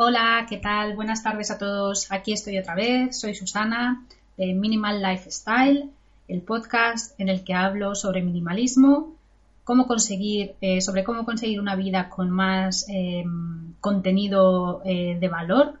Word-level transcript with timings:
Hola, 0.00 0.46
¿qué 0.48 0.58
tal? 0.58 0.94
Buenas 0.94 1.24
tardes 1.24 1.50
a 1.50 1.58
todos. 1.58 2.12
Aquí 2.12 2.32
estoy 2.32 2.56
otra 2.56 2.76
vez. 2.76 3.18
Soy 3.18 3.34
Susana 3.34 4.04
de 4.36 4.54
Minimal 4.54 5.02
Lifestyle, 5.02 5.90
el 6.28 6.40
podcast 6.40 7.18
en 7.18 7.28
el 7.28 7.42
que 7.42 7.54
hablo 7.54 7.96
sobre 7.96 8.22
minimalismo, 8.22 9.16
cómo 9.64 9.88
conseguir, 9.88 10.54
eh, 10.60 10.80
sobre 10.82 11.02
cómo 11.02 11.24
conseguir 11.24 11.58
una 11.58 11.74
vida 11.74 12.10
con 12.10 12.30
más 12.30 12.86
em, 12.88 13.74
contenido 13.80 14.82
eh, 14.84 15.18
de 15.18 15.28
valor 15.28 15.80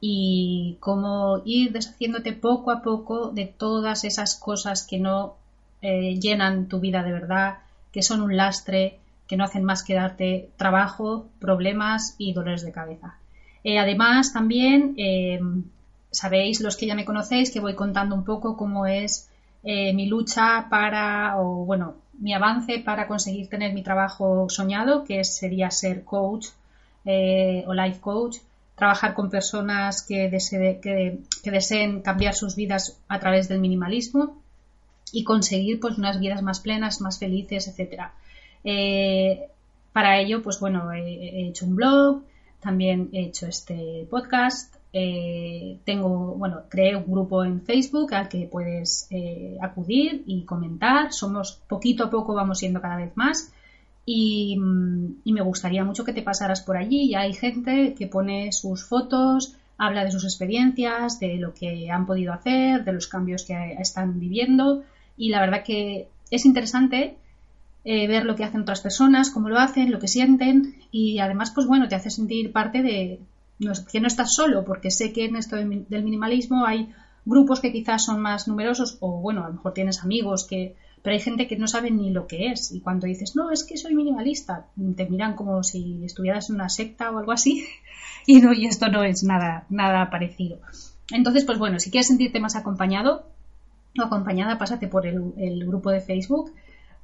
y 0.00 0.76
cómo 0.80 1.40
ir 1.44 1.70
deshaciéndote 1.70 2.32
poco 2.32 2.72
a 2.72 2.82
poco 2.82 3.28
de 3.28 3.46
todas 3.46 4.02
esas 4.02 4.34
cosas 4.34 4.84
que 4.84 4.98
no 4.98 5.36
eh, 5.80 6.18
llenan 6.18 6.66
tu 6.66 6.80
vida 6.80 7.04
de 7.04 7.12
verdad, 7.12 7.58
que 7.92 8.02
son 8.02 8.20
un 8.20 8.36
lastre, 8.36 8.98
que 9.28 9.36
no 9.36 9.44
hacen 9.44 9.62
más 9.62 9.84
que 9.84 9.94
darte 9.94 10.50
trabajo, 10.56 11.28
problemas 11.38 12.16
y 12.18 12.32
dolores 12.32 12.64
de 12.64 12.72
cabeza. 12.72 13.14
Eh, 13.64 13.78
además, 13.78 14.32
también 14.32 14.94
eh, 14.96 15.40
sabéis, 16.10 16.60
los 16.60 16.76
que 16.76 16.86
ya 16.86 16.94
me 16.94 17.04
conocéis, 17.04 17.50
que 17.50 17.60
voy 17.60 17.74
contando 17.74 18.14
un 18.14 18.24
poco 18.24 18.56
cómo 18.56 18.86
es 18.86 19.28
mi 19.66 20.04
lucha 20.04 20.66
para, 20.68 21.40
o 21.40 21.64
bueno, 21.64 21.94
mi 22.20 22.34
avance 22.34 22.80
para 22.80 23.08
conseguir 23.08 23.48
tener 23.48 23.72
mi 23.72 23.82
trabajo 23.82 24.46
soñado, 24.50 25.04
que 25.04 25.24
sería 25.24 25.70
ser 25.70 26.04
coach 26.04 26.48
o 27.06 27.72
life 27.72 27.98
coach 28.00 28.36
trabajar 28.74 29.14
con 29.14 29.30
personas 29.30 30.02
que, 30.02 30.28
deseen 30.28 32.00
cambiar 32.00 32.34
sus 32.34 32.56
vidas 32.56 32.98
a 33.08 33.20
través 33.20 33.48
del 33.48 33.60
minimalismo 33.60 34.36
y 35.12 35.22
conseguir 35.22 35.78
pues 35.80 35.96
unas 35.96 36.18
vidas 36.18 36.42
más 36.42 36.60
plenas, 36.60 37.00
más 37.00 37.18
felices, 37.18 37.68
etcétera. 37.68 38.12
Eh, 38.64 39.46
para 39.92 40.18
ello, 40.18 40.42
pues 40.42 40.58
bueno, 40.58 40.92
he, 40.92 41.48
hecho 41.48 41.66
un 41.66 41.76
blog, 41.76 42.22
también 42.64 43.10
he 43.12 43.26
hecho 43.26 43.46
este 43.46 44.08
podcast, 44.10 44.74
eh, 44.92 45.78
tengo, 45.84 46.34
bueno, 46.36 46.62
creé 46.68 46.96
un 46.96 47.04
grupo 47.06 47.44
en 47.44 47.60
Facebook 47.60 48.14
al 48.14 48.28
que 48.28 48.48
puedes 48.50 49.06
eh, 49.10 49.58
acudir 49.60 50.24
y 50.26 50.44
comentar. 50.44 51.12
Somos 51.12 51.60
poquito 51.68 52.04
a 52.04 52.10
poco 52.10 52.34
vamos 52.34 52.58
siendo 52.58 52.80
cada 52.80 52.96
vez 52.96 53.12
más 53.16 53.52
y, 54.06 54.56
me 54.58 55.42
gustaría 55.42 55.84
mucho 55.84 56.04
que 56.04 56.12
te 56.12 56.22
pasaras 56.22 56.62
por 56.62 56.76
allí. 56.76 57.10
Y 57.10 57.14
hay 57.14 57.34
gente 57.34 57.94
que 57.94 58.06
pone 58.06 58.50
sus 58.52 58.84
fotos, 58.84 59.56
habla 59.76 60.04
de 60.04 60.10
sus 60.10 60.24
experiencias, 60.24 61.20
de 61.20 61.36
lo 61.36 61.52
que 61.52 61.90
han 61.90 62.06
podido 62.06 62.32
hacer, 62.32 62.84
de 62.84 62.92
los 62.92 63.06
cambios 63.06 63.44
que 63.44 63.76
están 63.78 64.18
viviendo 64.18 64.84
y 65.16 65.28
la 65.28 65.40
verdad 65.40 65.62
que 65.64 66.08
es 66.30 66.44
interesante 66.44 67.16
eh, 67.84 68.06
ver 68.08 68.24
lo 68.24 68.36
que 68.36 68.44
hacen 68.44 68.62
otras 68.62 68.80
personas, 68.80 69.30
cómo 69.30 69.48
lo 69.48 69.58
hacen, 69.58 69.90
lo 69.90 69.98
que 69.98 70.08
sienten 70.08 70.76
y 70.90 71.18
además 71.18 71.50
pues 71.50 71.66
bueno, 71.66 71.88
te 71.88 71.94
hace 71.94 72.10
sentir 72.10 72.52
parte 72.52 72.82
de 72.82 73.20
que 73.90 74.00
no 74.00 74.06
estás 74.06 74.34
solo 74.34 74.64
porque 74.64 74.90
sé 74.90 75.12
que 75.12 75.26
en 75.26 75.36
esto 75.36 75.56
del 75.56 76.04
minimalismo 76.04 76.66
hay 76.66 76.92
grupos 77.24 77.60
que 77.60 77.72
quizás 77.72 78.04
son 78.04 78.20
más 78.20 78.48
numerosos 78.48 78.98
o 79.00 79.20
bueno, 79.20 79.44
a 79.44 79.48
lo 79.48 79.54
mejor 79.54 79.72
tienes 79.72 80.02
amigos 80.02 80.44
que 80.44 80.76
pero 81.04 81.16
hay 81.16 81.20
gente 81.20 81.46
que 81.46 81.56
no 81.56 81.68
sabe 81.68 81.90
ni 81.90 82.10
lo 82.10 82.26
que 82.26 82.50
es 82.50 82.72
y 82.72 82.80
cuando 82.80 83.06
dices, 83.06 83.36
no, 83.36 83.50
es 83.50 83.62
que 83.62 83.76
soy 83.76 83.94
minimalista, 83.94 84.68
te 84.96 85.04
miran 85.06 85.36
como 85.36 85.62
si 85.62 86.02
estuvieras 86.02 86.48
en 86.48 86.54
una 86.54 86.70
secta 86.70 87.10
o 87.10 87.18
algo 87.18 87.32
así 87.32 87.66
y, 88.26 88.40
no, 88.40 88.54
y 88.54 88.64
esto 88.64 88.88
no 88.88 89.04
es 89.04 89.22
nada, 89.22 89.66
nada 89.68 90.08
parecido. 90.08 90.60
Entonces, 91.12 91.44
pues 91.44 91.58
bueno, 91.58 91.78
si 91.78 91.90
quieres 91.90 92.06
sentirte 92.06 92.40
más 92.40 92.56
acompañado 92.56 93.26
o 94.00 94.02
acompañada, 94.02 94.56
pásate 94.56 94.88
por 94.88 95.06
el, 95.06 95.66
grupo 95.66 95.90
de 95.90 96.00
Facebook. 96.00 96.54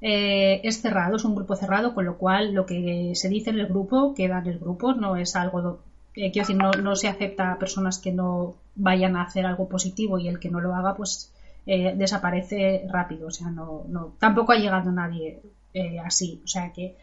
Eh, 0.02 0.60
es 0.64 0.80
cerrado, 0.80 1.16
es 1.16 1.24
un 1.24 1.34
grupo 1.34 1.56
cerrado, 1.56 1.94
con 1.94 2.04
lo 2.04 2.16
cual 2.16 2.54
lo 2.54 2.66
que 2.66 3.12
se 3.14 3.28
dice 3.28 3.50
en 3.50 3.58
el 3.58 3.66
grupo 3.66 4.14
queda 4.14 4.38
en 4.38 4.46
el 4.46 4.58
grupo, 4.58 4.94
no 4.94 5.16
es 5.16 5.36
algo, 5.36 5.80
eh, 6.14 6.32
quiero 6.32 6.46
decir, 6.46 6.56
no, 6.56 6.72
no 6.72 6.96
se 6.96 7.08
acepta 7.08 7.52
a 7.52 7.58
personas 7.58 7.98
que 7.98 8.12
no 8.12 8.54
vayan 8.76 9.16
a 9.16 9.22
hacer 9.22 9.44
algo 9.46 9.68
positivo 9.68 10.18
y 10.18 10.28
el 10.28 10.40
que 10.40 10.50
no 10.50 10.60
lo 10.60 10.74
haga, 10.74 10.94
pues 10.96 11.32
eh, 11.66 11.94
desaparece 11.96 12.86
rápido. 12.88 13.28
O 13.28 13.30
sea, 13.30 13.50
no, 13.50 13.84
no, 13.88 14.14
tampoco 14.18 14.52
ha 14.52 14.56
llegado 14.56 14.90
nadie 14.90 15.40
eh, 15.74 15.98
así. 16.00 16.40
O 16.44 16.48
sea 16.48 16.72
que. 16.72 16.96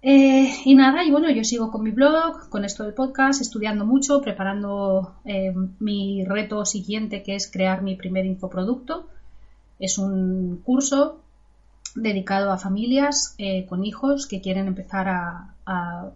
Eh, 0.00 0.52
y 0.64 0.74
nada, 0.76 1.02
y 1.04 1.10
bueno, 1.10 1.28
yo 1.30 1.42
sigo 1.42 1.72
con 1.72 1.82
mi 1.82 1.90
blog, 1.90 2.48
con 2.50 2.64
esto 2.64 2.84
del 2.84 2.94
podcast, 2.94 3.42
estudiando 3.42 3.84
mucho, 3.84 4.20
preparando 4.22 5.16
mi 5.80 6.24
reto 6.24 6.64
siguiente 6.64 7.24
que 7.24 7.34
es 7.34 7.50
crear 7.50 7.82
mi 7.82 7.96
primer 7.96 8.24
infoproducto. 8.24 9.08
Es 9.80 9.98
un 9.98 10.62
curso 10.64 11.20
dedicado 12.02 12.52
a 12.52 12.58
familias 12.58 13.36
con 13.68 13.84
hijos 13.84 14.26
que 14.26 14.40
quieren 14.40 14.66
empezar 14.66 15.08
a, 15.08 16.10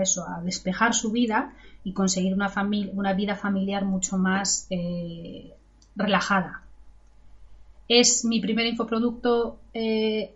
eso, 0.00 0.26
a 0.26 0.40
despejar 0.42 0.94
su 0.94 1.10
vida 1.10 1.52
y 1.84 1.92
conseguir 1.92 2.34
una, 2.34 2.52
una 2.92 3.12
vida 3.12 3.36
familiar 3.36 3.84
mucho 3.84 4.18
más 4.18 4.68
relajada, 5.96 6.64
es 7.88 8.24
mi 8.24 8.40
primer 8.40 8.66
infoproducto 8.66 9.58
eh, 9.72 10.34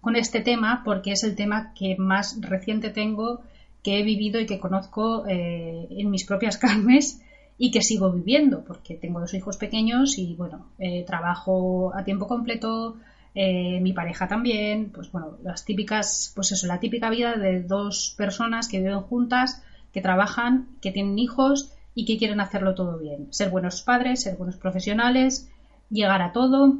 con 0.00 0.16
este 0.16 0.40
tema 0.40 0.82
porque 0.84 1.12
es 1.12 1.24
el 1.24 1.34
tema 1.34 1.72
que 1.74 1.96
más 1.96 2.40
reciente 2.40 2.90
tengo, 2.90 3.40
que 3.82 4.00
he 4.00 4.02
vivido 4.02 4.40
y 4.40 4.46
que 4.46 4.58
conozco 4.58 5.26
eh, 5.26 5.88
en 5.90 6.10
mis 6.10 6.24
propias 6.24 6.58
carnes 6.64 7.20
y 7.56 7.70
que 7.70 7.82
sigo 7.82 8.10
viviendo 8.10 8.64
porque 8.64 8.94
tengo 8.94 9.20
dos 9.20 9.34
hijos 9.34 9.56
pequeños 9.56 10.18
y 10.18 10.34
bueno, 10.34 10.66
eh, 10.78 11.04
trabajo 11.06 11.92
a 11.94 12.04
tiempo 12.04 12.26
completo, 12.26 12.96
mi 13.34 13.92
pareja 13.92 14.28
también, 14.28 14.90
pues 14.90 15.10
bueno, 15.10 15.38
las 15.42 15.64
típicas, 15.64 16.32
pues 16.36 16.52
eso, 16.52 16.68
la 16.68 16.78
típica 16.78 17.10
vida 17.10 17.34
de 17.34 17.62
dos 17.62 18.14
personas 18.16 18.68
que 18.68 18.78
viven 18.78 19.00
juntas, 19.00 19.60
que 19.92 20.00
trabajan, 20.00 20.68
que 20.80 20.92
tienen 20.92 21.18
hijos 21.18 21.72
y 21.94 22.04
que 22.04 22.18
quieren 22.18 22.40
hacerlo 22.40 22.74
todo 22.74 22.98
bien, 22.98 23.28
ser 23.30 23.50
buenos 23.50 23.82
padres, 23.82 24.22
ser 24.22 24.36
buenos 24.36 24.56
profesionales, 24.56 25.48
llegar 25.90 26.20
a 26.22 26.32
todo 26.32 26.78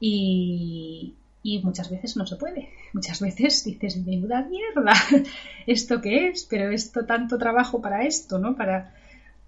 y, 0.00 1.14
muchas 1.62 1.90
veces 1.90 2.16
no 2.16 2.26
se 2.26 2.36
puede. 2.36 2.70
Muchas 2.92 3.20
veces 3.20 3.64
dices, 3.64 3.96
menuda 4.04 4.42
mierda, 4.42 4.92
¿esto 5.66 6.00
qué 6.00 6.28
es? 6.28 6.44
Pero 6.44 6.70
esto 6.70 7.06
tanto 7.06 7.38
trabajo 7.38 7.80
para 7.80 8.04
esto, 8.04 8.38
¿no? 8.38 8.56
Para, 8.56 8.94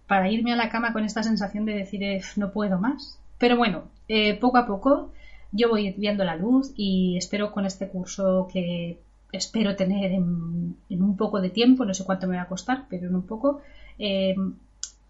para 0.07 0.31
irme 0.31 0.53
a 0.53 0.57
la 0.57 0.71
cama 0.71 0.93
con 0.93 1.05
esta 1.05 1.23
sensación 1.23 1.65
de 1.65 1.75
decir, 1.75 2.03
eh, 2.03 2.23
no 2.37 2.53
puedo 2.53 2.79
más. 2.79 3.19
Pero 3.39 3.57
bueno, 3.57 3.85
eh, 4.09 4.35
poco 4.35 4.59
a 4.59 4.67
poco 4.67 5.13
yo 5.55 5.69
voy 5.69 5.95
viendo 5.97 6.25
la 6.25 6.37
luz 6.37 6.73
y 6.77 7.17
espero 7.17 7.53
con 7.53 7.65
este 7.65 7.89
curso 7.89 8.49
que 8.53 8.99
espero 9.31 9.77
tener 9.77 10.11
en, 10.11 10.77
un 10.91 11.17
poco 11.17 11.41
de 11.41 11.51
tiempo, 11.51 11.85
no 11.85 11.95
sé 11.95 12.05
cuánto 12.05 12.27
me 12.27 12.37
va 12.37 12.43
a 12.43 12.49
costar, 12.49 12.87
pero 12.91 13.07
en 13.07 13.15
un 13.15 13.23
poco, 13.23 13.61
eh, 13.99 14.35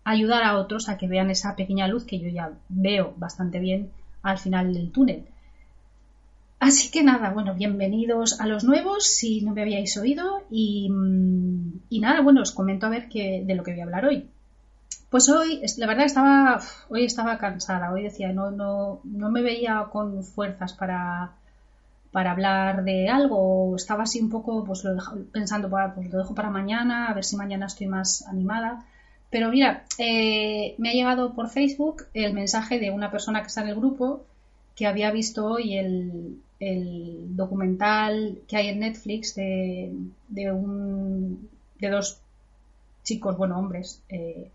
ayudar 0.04 0.44
a 0.44 0.58
otros 0.58 0.88
a 0.88 0.98
que 0.98 1.08
vean 1.08 1.30
esa 1.30 1.56
pequeña 1.56 1.88
luz 1.88 2.04
que 2.04 2.20
yo 2.20 2.28
ya 2.28 2.52
veo 2.68 3.14
bastante 3.16 3.58
bien 3.58 3.90
al 4.22 4.38
final 4.38 4.74
del 4.74 4.92
túnel. 4.92 5.24
Así 6.60 6.90
que 6.90 7.02
nada, 7.02 7.30
bueno, 7.30 7.54
bienvenidos 7.54 8.38
a 8.38 8.46
los 8.46 8.64
nuevos 8.64 9.06
si 9.06 9.40
no 9.40 9.52
me 9.52 9.62
habíais 9.62 9.96
oído 9.96 10.42
y, 10.50 10.90
nada, 12.00 12.20
bueno, 12.20 12.42
os 12.42 12.52
comento 12.52 12.86
a 12.86 12.90
ver 12.90 13.08
qué, 13.08 13.42
de 13.46 13.54
lo 13.54 13.62
que 13.62 13.72
voy 13.72 13.80
a 13.80 13.84
hablar 13.84 14.04
hoy. 14.04 14.28
Pues 15.10 15.28
hoy, 15.28 15.62
la 15.78 15.86
verdad 15.86 16.06
estaba, 16.06 16.60
hoy 16.88 17.04
estaba 17.04 17.38
cansada, 17.38 17.92
hoy 17.92 18.02
decía, 18.02 18.32
no, 18.32 18.50
no, 18.50 19.00
no 19.04 19.30
me 19.30 19.42
veía 19.42 19.86
con 19.92 20.24
fuerzas 20.24 20.72
para, 20.72 21.32
para 22.10 22.32
hablar 22.32 22.84
de 22.84 23.08
algo, 23.08 23.76
estaba 23.76 24.04
así 24.04 24.20
un 24.20 24.30
poco, 24.30 24.64
pues 24.64 24.82
lo 24.84 24.96
pensando, 25.32 25.70
pues 25.94 26.12
lo 26.12 26.18
dejo 26.18 26.34
para 26.34 26.50
mañana, 26.50 27.08
a 27.08 27.14
ver 27.14 27.24
si 27.24 27.36
mañana 27.36 27.66
estoy 27.66 27.86
más 27.86 28.26
animada. 28.26 28.84
Pero 29.30 29.50
mira, 29.50 29.84
eh, 29.98 30.74
me 30.78 30.90
ha 30.90 30.92
llegado 30.92 31.34
por 31.34 31.48
Facebook 31.48 32.04
el 32.14 32.34
mensaje 32.34 32.78
de 32.78 32.90
una 32.90 33.10
persona 33.10 33.40
que 33.40 33.48
está 33.48 33.62
en 33.62 33.68
el 33.68 33.76
grupo 33.76 34.24
que 34.76 34.86
había 34.86 35.10
visto 35.10 35.46
hoy 35.46 35.76
el, 35.76 36.40
documental 37.36 38.38
que 38.48 38.56
hay 38.56 38.68
en 38.68 38.80
Netflix 38.80 39.34
de, 39.34 39.92
un, 40.52 41.48
de 41.78 41.88
dos 41.88 42.20
chicos, 43.02 43.36
bueno, 43.36 43.58
hombres, 43.58 44.02
eh, 44.08 44.50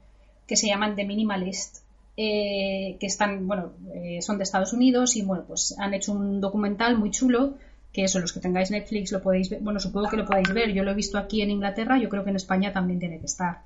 que 0.50 0.58
se 0.58 0.68
llaman 0.68 0.96
The 0.96 1.06
Minimalist, 1.06 1.78
eh, 2.18 2.98
que 3.00 3.06
están, 3.06 3.48
bueno, 3.48 3.72
son 4.20 4.38
de 4.38 4.44
Estados 4.44 4.74
Unidos 4.74 5.16
y, 5.16 5.22
bueno, 5.22 5.46
pues 5.48 5.76
han 5.80 5.94
hecho 5.94 6.12
un 6.12 6.42
documental 6.42 6.98
muy 6.98 7.12
chulo 7.12 7.54
que 7.94 8.04
eso, 8.04 8.20
los 8.20 8.34
que 8.34 8.40
tengáis 8.40 8.72
Netflix 8.72 9.12
lo 9.12 9.22
podéis 9.22 9.50
ver, 9.50 9.62
bueno, 9.62 9.80
supongo 9.80 10.10
que 10.10 10.18
lo 10.18 10.26
podéis 10.26 10.54
ver, 10.54 10.72
yo 10.74 10.84
lo 10.84 10.92
he 10.92 10.96
visto 10.96 11.18
aquí 11.18 11.42
en 11.42 11.52
Inglaterra, 11.52 11.98
yo 11.98 12.10
creo 12.10 12.24
que 12.24 12.30
en 12.30 12.36
España 12.36 12.72
también 12.72 13.00
tiene 13.00 13.20
que 13.20 13.26
estar. 13.26 13.62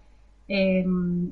Em, 0.48 1.32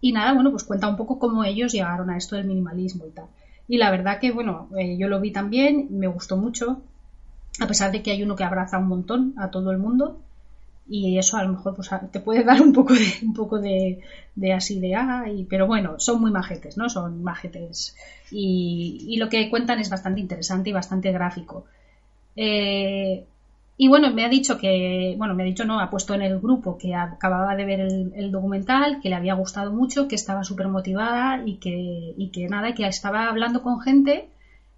y 0.00 0.12
nada, 0.12 0.32
bueno, 0.32 0.50
pues 0.50 0.64
cuenta 0.64 0.88
un 0.88 0.96
poco 0.96 1.18
cómo 1.18 1.44
ellos 1.44 1.72
llegaron 1.72 2.10
a 2.10 2.16
esto 2.16 2.36
del 2.36 2.46
minimalismo 2.46 3.06
y 3.06 3.10
tal. 3.10 3.26
Y 3.66 3.76
la 3.76 3.90
verdad 3.90 4.18
que, 4.20 4.32
bueno, 4.32 4.68
eh, 4.78 4.96
yo 4.96 5.08
lo 5.08 5.20
vi 5.20 5.32
también, 5.32 5.88
me 5.90 6.06
gustó 6.06 6.36
mucho, 6.36 6.80
a 7.60 7.66
pesar 7.66 7.92
de 7.92 8.02
que 8.02 8.12
hay 8.12 8.22
uno 8.22 8.36
que 8.36 8.44
abraza 8.44 8.78
un 8.78 8.88
montón 8.88 9.34
a 9.36 9.50
todo 9.50 9.70
el 9.70 9.78
mundo. 9.78 10.20
Y 10.88 11.18
eso 11.18 11.36
a 11.36 11.44
lo 11.44 11.50
mejor 11.50 11.74
pues, 11.74 11.90
te 12.12 12.20
puede 12.20 12.44
dar 12.44 12.62
un 12.62 12.72
poco 12.72 12.94
de, 12.94 13.06
un 13.22 13.34
poco 13.34 13.58
de, 13.60 14.00
de 14.34 14.52
así 14.52 14.80
de 14.80 14.94
ah, 14.94 15.24
y, 15.30 15.44
pero 15.44 15.66
bueno, 15.66 15.98
son 15.98 16.20
muy 16.20 16.30
majetes, 16.30 16.76
¿no? 16.76 16.88
Son 16.88 17.22
majetes. 17.22 17.94
Y, 18.30 19.04
y 19.08 19.16
lo 19.18 19.28
que 19.28 19.50
cuentan 19.50 19.80
es 19.80 19.90
bastante 19.90 20.20
interesante 20.20 20.70
y 20.70 20.72
bastante 20.72 21.12
gráfico. 21.12 21.66
Eh, 22.36 23.26
Y 23.80 23.88
bueno, 23.88 24.12
me 24.12 24.24
ha 24.24 24.28
dicho 24.28 24.58
que, 24.58 25.14
bueno, 25.18 25.34
me 25.34 25.42
ha 25.44 25.46
dicho 25.46 25.64
no, 25.64 25.80
ha 25.80 25.88
puesto 25.90 26.14
en 26.14 26.22
el 26.22 26.40
grupo 26.40 26.76
que 26.78 26.94
acababa 26.96 27.54
de 27.56 27.64
ver 27.64 27.80
el, 27.80 28.30
documental, 28.32 29.00
que 29.00 29.08
le 29.08 29.14
había 29.16 29.34
gustado 29.34 29.72
mucho, 29.72 30.08
que 30.08 30.16
estaba 30.16 30.42
súper 30.44 30.68
motivada 30.68 31.42
y 31.46 31.56
que, 31.58 32.14
y 32.16 32.30
que 32.30 32.48
nada, 32.48 32.74
que 32.74 32.86
estaba 32.86 33.28
hablando 33.28 33.62
con 33.62 33.80
gente, 33.80 34.28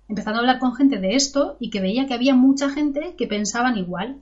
empezando 0.09 0.39
a 0.39 0.43
hablar 0.43 0.59
con 0.59 0.75
gente 0.75 0.99
de 0.99 1.15
esto 1.17 1.57
y 1.61 1.71
que 1.71 1.81
veía 1.81 2.07
que 2.07 2.15
había 2.15 2.35
mucha 2.35 2.69
gente 2.71 3.15
que 3.17 3.27
pensaban 3.27 3.79
igual. 3.79 4.17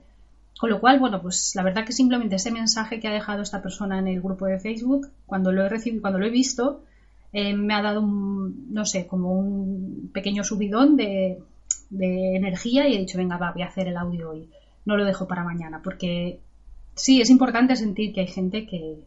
Con 0.59 0.69
lo 0.71 0.81
cual, 0.81 0.99
bueno, 0.99 1.21
pues 1.21 1.53
la 1.55 1.63
verdad 1.63 1.85
que 1.85 1.93
simplemente 1.93 2.35
ese 2.35 2.51
mensaje 2.51 2.99
que 2.99 3.07
ha 3.07 3.13
dejado 3.13 3.41
esta 3.41 3.61
persona 3.61 3.97
en 3.97 4.09
el 4.09 4.21
grupo 4.21 4.45
de 4.45 4.59
Facebook, 4.59 5.09
cuando 5.25 5.53
lo 5.53 5.63
he 5.63 5.69
recibido, 5.69 6.01
cuando 6.01 6.19
lo 6.19 6.25
he 6.25 6.29
visto, 6.29 6.83
eh, 7.31 7.53
me 7.53 7.73
ha 7.73 7.81
dado 7.81 8.01
un, 8.01 8.73
no 8.73 8.85
sé, 8.85 9.07
como 9.07 9.31
un 9.31 10.09
pequeño 10.13 10.43
subidón 10.43 10.97
de, 10.97 11.41
energía 11.91 12.89
y 12.89 12.95
he 12.95 12.99
dicho, 12.99 13.17
venga, 13.17 13.37
va, 13.37 13.53
voy 13.53 13.61
a 13.61 13.67
hacer 13.67 13.87
el 13.87 13.95
audio 13.95 14.31
hoy. 14.31 14.49
No 14.83 14.97
lo 14.97 15.05
dejo 15.05 15.29
para 15.29 15.45
mañana, 15.45 15.79
porque 15.81 16.41
sí, 16.93 17.21
es 17.21 17.29
importante 17.29 17.77
sentir 17.77 18.13
que 18.13 18.19
hay 18.21 18.27
gente 18.27 18.67
que, 18.67 18.97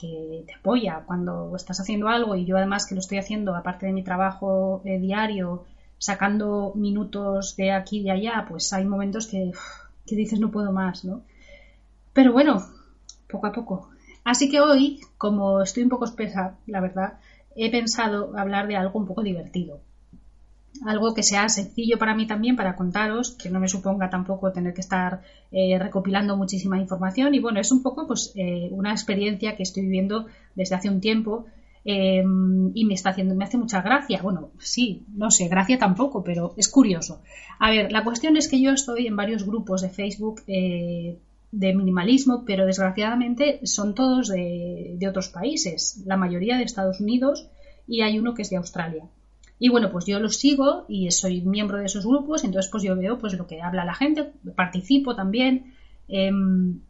te 0.00 0.52
apoya 0.52 1.04
cuando 1.06 1.54
estás 1.54 1.78
haciendo 1.80 2.08
algo. 2.08 2.34
Y 2.34 2.46
yo 2.46 2.56
además 2.56 2.86
que 2.86 2.96
lo 2.96 3.00
estoy 3.00 3.18
haciendo 3.18 3.54
aparte 3.54 3.86
de 3.86 3.92
mi 3.92 4.02
trabajo 4.02 4.82
eh, 4.84 4.98
diario, 4.98 5.64
sacando 5.98 6.72
minutos 6.74 7.54
de 7.56 7.70
aquí 7.70 8.00
y 8.00 8.02
de 8.02 8.10
allá, 8.10 8.44
pues 8.48 8.72
hay 8.72 8.84
momentos 8.84 9.28
que, 9.28 9.52
que 10.06 10.16
dices 10.16 10.40
no 10.40 10.50
puedo 10.50 10.72
más, 10.72 11.04
¿no? 11.04 11.22
Pero 12.12 12.32
bueno, 12.32 12.64
poco 13.28 13.46
a 13.46 13.52
poco. 13.52 13.90
Así 14.24 14.50
que 14.50 14.60
hoy, 14.60 15.00
como 15.18 15.62
estoy 15.62 15.82
un 15.82 15.90
poco 15.90 16.04
espesa, 16.04 16.56
la 16.66 16.80
verdad, 16.80 17.18
he 17.56 17.70
pensado 17.70 18.36
hablar 18.38 18.66
de 18.68 18.76
algo 18.76 18.98
un 18.98 19.06
poco 19.06 19.22
divertido 19.22 19.80
algo 20.84 21.14
que 21.14 21.22
sea 21.22 21.48
sencillo 21.48 21.98
para 21.98 22.14
mí 22.14 22.26
también 22.26 22.56
para 22.56 22.76
contaros, 22.76 23.30
que 23.30 23.50
no 23.50 23.60
me 23.60 23.68
suponga 23.68 24.10
tampoco 24.10 24.52
tener 24.52 24.74
que 24.74 24.80
estar 24.80 25.22
eh, 25.52 25.78
recopilando 25.78 26.36
muchísima 26.36 26.78
información 26.78 27.34
y 27.34 27.40
bueno, 27.40 27.60
es 27.60 27.70
un 27.70 27.82
poco 27.82 28.06
pues 28.06 28.32
eh, 28.34 28.68
una 28.72 28.90
experiencia 28.90 29.56
que 29.56 29.62
estoy 29.62 29.84
viviendo 29.84 30.26
desde 30.54 30.74
hace 30.74 30.88
un 30.88 31.00
tiempo 31.00 31.46
em, 31.84 32.70
y 32.74 32.84
me 32.84 32.94
está 32.94 33.10
haciendo, 33.10 33.34
me 33.34 33.44
hace 33.44 33.58
mucha 33.58 33.82
gracia. 33.82 34.20
Bueno, 34.22 34.50
sí, 34.58 35.04
no 35.14 35.30
sé, 35.30 35.48
gracia 35.48 35.78
tampoco, 35.78 36.22
pero 36.24 36.54
es 36.56 36.68
curioso. 36.68 37.22
A 37.58 37.70
ver, 37.70 37.92
la 37.92 38.04
cuestión 38.04 38.36
es 38.36 38.48
que 38.48 38.60
yo 38.60 38.72
estoy 38.72 39.06
en 39.06 39.16
varios 39.16 39.44
grupos 39.44 39.82
de 39.82 39.90
Facebook 39.90 40.42
eh, 40.46 41.18
de 41.52 41.74
minimalismo, 41.74 42.44
pero 42.44 42.66
desgraciadamente 42.66 43.60
son 43.64 43.94
todos 43.94 44.28
de, 44.28 44.96
de 44.98 45.08
otros 45.08 45.28
países, 45.28 46.02
la 46.04 46.16
mayoría 46.16 46.56
de 46.56 46.64
Estados 46.64 47.00
Unidos 47.00 47.48
y 47.86 48.02
hay 48.02 48.18
uno 48.18 48.34
que 48.34 48.42
es 48.42 48.50
de 48.50 48.56
Australia. 48.56 49.04
Y 49.58 49.68
bueno, 49.68 49.90
pues 49.90 50.04
yo 50.06 50.18
los 50.18 50.36
sigo 50.36 50.84
y 50.88 51.10
soy 51.10 51.40
miembro 51.42 51.78
de 51.78 51.86
esos 51.86 52.04
grupos, 52.04 52.44
entonces 52.44 52.70
pues 52.70 52.82
yo 52.82 52.96
veo 52.96 53.18
pues 53.18 53.34
lo 53.34 53.46
que 53.46 53.62
habla 53.62 53.84
la 53.84 53.94
gente, 53.94 54.32
participo 54.56 55.14
también. 55.14 55.74
Em, 56.08 56.80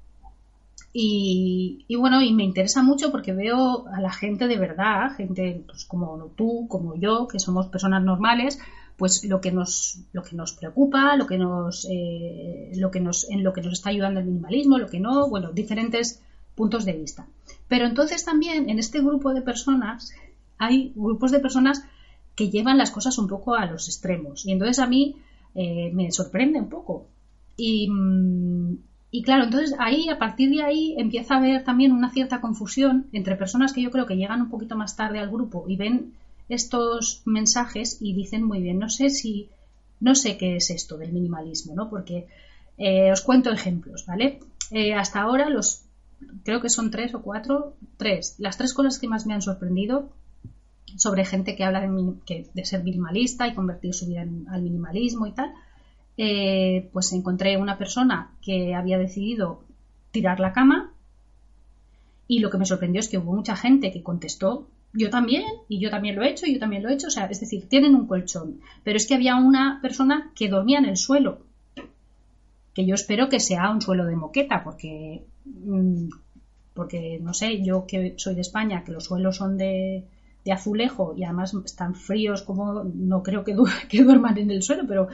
y, 0.97 1.97
bueno, 1.97 2.23
y 2.23 2.33
me 2.33 2.45
interesa 2.45 2.81
mucho 2.81 3.11
porque 3.11 3.33
veo 3.33 3.89
a 3.89 4.01
la 4.01 4.13
gente 4.13 4.47
de 4.47 4.57
verdad, 4.57 5.17
gente 5.17 5.65
pues, 5.67 5.85
como 5.87 6.33
tú, 6.37 6.69
como 6.69 6.95
yo, 6.95 7.27
que 7.27 7.41
somos 7.41 7.67
personas 7.67 8.05
normales, 8.05 8.61
pues 8.97 9.25
lo 9.25 9.41
que 9.41 9.51
nos, 9.51 9.99
lo 10.13 10.23
que 10.23 10.37
nos 10.37 10.53
preocupa, 10.53 11.17
lo 11.17 11.27
que 11.27 11.37
nos, 11.37 11.85
eh, 11.91 12.71
lo 12.77 12.93
que 12.93 13.01
nos, 13.01 13.29
en 13.29 13.43
lo 13.43 13.53
que 13.53 13.61
nos 13.61 13.73
está 13.73 13.91
ayudando 13.91 14.21
el 14.21 14.27
minimalismo, 14.27 14.79
lo 14.79 14.89
que 14.89 15.01
no, 15.01 15.29
bueno, 15.29 15.51
diferentes 15.51 16.23
puntos 16.55 16.85
de 16.85 16.93
vista. 16.93 17.27
Pero 17.67 17.87
entonces 17.87 18.25
también 18.25 18.71
en 18.71 18.79
este 18.79 19.01
grupo 19.01 19.35
de 19.35 19.43
personas 19.43 20.13
hay 20.59 20.93
grupos 20.95 21.33
de 21.33 21.41
personas 21.41 21.83
que 22.37 22.51
llevan 22.51 22.79
las 22.79 22.93
cosas 22.93 23.19
un 23.19 23.27
poco 23.27 23.57
a 23.57 23.67
los 23.67 23.89
extremos. 23.89 24.47
Y 24.47 24.53
entonces 24.53 24.79
a 24.79 24.87
mí 24.87 25.17
eh, 25.57 25.91
me 25.93 26.13
sorprende 26.13 26.61
un 26.61 26.69
poco. 26.69 27.09
Y, 27.57 27.89
mm, 27.91 28.77
y, 29.17 29.23
claro, 29.23 29.45
entonces 29.45 29.77
ahí, 29.79 30.09
a 30.09 30.19
partir 30.19 30.51
de 30.51 30.65
ahí, 30.65 30.97
empieza 30.99 31.35
a 31.35 31.39
haber 31.39 31.63
también 31.63 31.93
una 31.93 32.11
cierta 32.11 32.41
confusión 32.41 33.07
entre 33.13 33.37
personas 33.37 33.73
que 33.73 33.81
yo 33.81 33.93
creo 33.93 34.07
que 34.07 34.17
llegan 34.17 34.43
un 34.43 34.51
poquito 34.51 34.77
más 34.77 34.97
tarde 34.97 35.21
al 35.21 35.31
grupo 35.31 35.67
y 35.69 35.77
ven 35.77 36.15
estos 36.49 37.23
mensajes 37.25 37.99
y 38.01 38.13
dicen 38.13 38.43
muy 38.43 38.61
bien, 38.61 38.81
no 38.81 38.91
sé 38.91 39.11
si, 39.11 39.51
no 40.01 40.17
sé 40.17 40.37
qué 40.37 40.57
es 40.57 40.71
esto 40.71 40.99
del 40.99 41.13
minimalismo, 41.13 41.77
¿no? 41.77 41.89
Porque 41.91 42.27
eh, 42.77 43.13
os 43.13 43.21
cuento 43.21 43.53
ejemplos, 43.53 44.05
¿vale? 44.05 44.41
Eh, 44.73 44.95
hasta 44.95 45.21
ahora 45.21 45.49
los, 45.49 45.83
creo 46.43 46.61
que 46.61 46.69
son 46.69 46.91
tres 46.91 47.15
o 47.15 47.23
cuatro, 47.23 47.77
tres, 47.97 48.35
las 48.39 48.59
tres 48.59 48.75
cosas 48.75 48.99
que 48.99 49.07
más 49.07 49.27
me 49.27 49.35
han 49.35 49.43
sorprendido 49.43 50.11
sobre 50.97 51.25
gente 51.25 51.55
que 51.55 51.63
habla 51.63 51.83
de, 51.83 52.65
ser 52.65 52.83
minimalista 52.83 53.47
y 53.47 53.55
convertir 53.55 53.95
su 53.95 54.07
vida 54.07 54.23
al 54.23 54.63
minimalismo 54.63 55.29
y 55.29 55.33
tal, 55.33 55.55
eh, 56.17 56.89
pues 56.93 57.13
encontré 57.13 57.57
una 57.57 57.79
persona 57.79 58.33
que 58.43 58.75
había 58.75 58.99
decidido 58.99 59.63
tirar 60.11 60.41
la 60.41 60.53
cama 60.53 60.93
y 62.29 62.39
lo 62.39 62.51
que 62.51 62.59
me 62.59 62.67
sorprendió 62.67 63.01
es 63.01 63.09
que 63.09 63.19
hubo 63.19 63.35
mucha 63.35 63.57
gente 63.57 63.93
que 63.93 64.03
contestó 64.03 64.69
yo 64.97 65.11
también, 65.11 65.45
y 65.69 65.81
yo 65.81 65.91
también 65.91 66.15
lo 66.15 66.23
he 66.23 66.31
hecho, 66.31 66.47
y 66.47 66.55
yo 66.55 66.61
también 66.61 66.83
lo 66.83 66.89
he 66.89 66.95
hecho, 66.95 67.09
o 67.09 67.11
sea, 67.11 67.27
es 67.27 67.41
decir, 67.41 67.69
tienen 67.69 67.97
un 67.97 68.07
colchón, 68.07 68.61
pero 68.85 68.97
es 68.97 69.07
que 69.07 69.15
había 69.15 69.35
una 69.35 69.81
persona 69.83 70.31
que 70.37 70.49
dormía 70.49 70.79
en 70.79 70.85
el 70.85 70.97
suelo, 70.97 71.41
que 72.73 72.87
yo 72.87 72.95
espero 72.95 73.29
que 73.29 73.41
sea 73.41 73.71
un 73.71 73.81
suelo 73.81 74.07
de 74.07 74.15
moqueta, 74.15 74.63
porque, 74.63 75.25
mm, 75.45 76.09
porque 76.75 77.19
no 77.21 77.35
sé, 77.35 77.65
yo 77.65 77.87
que 77.87 78.15
soy 78.19 78.37
de 78.37 78.43
España, 78.43 78.85
que 78.85 78.93
los 78.93 79.05
suelos 79.05 79.37
son 79.37 79.57
de, 79.59 80.05
de 80.45 80.53
azulejo 80.53 81.15
y 81.17 81.25
además 81.25 81.55
están 81.65 81.97
fríos 81.97 82.43
como 82.43 82.85
no 82.85 83.23
creo 83.25 83.43
que, 83.43 83.57
que 83.89 84.05
duerman 84.05 84.39
en 84.39 84.53
el 84.53 84.63
suelo, 84.63 84.85
pero 84.87 85.09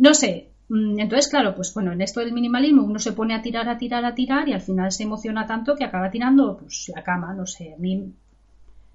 no 0.00 0.14
sé. 0.14 0.48
Mm, 0.70 0.98
entonces, 1.00 1.28
claro, 1.28 1.54
pues 1.54 1.72
bueno, 1.74 1.92
en 1.92 2.00
esto 2.00 2.20
del 2.20 2.32
minimalismo 2.32 2.82
uno 2.84 2.98
se 2.98 3.12
pone 3.12 3.34
a 3.34 3.42
tirar, 3.42 3.68
a 3.68 3.76
tirar, 3.76 4.04
a 4.04 4.14
tirar 4.14 4.48
y 4.48 4.52
al 4.54 4.62
final 4.62 4.90
se 4.92 5.02
emociona 5.02 5.46
tanto 5.46 5.76
que 5.76 5.84
acaba 5.84 6.10
tirando 6.10 6.56
pues 6.56 6.90
la 6.94 7.02
cama, 7.02 7.34
no 7.34 7.46
sé, 7.46 7.74
a 7.74 7.76
mí 7.76 8.12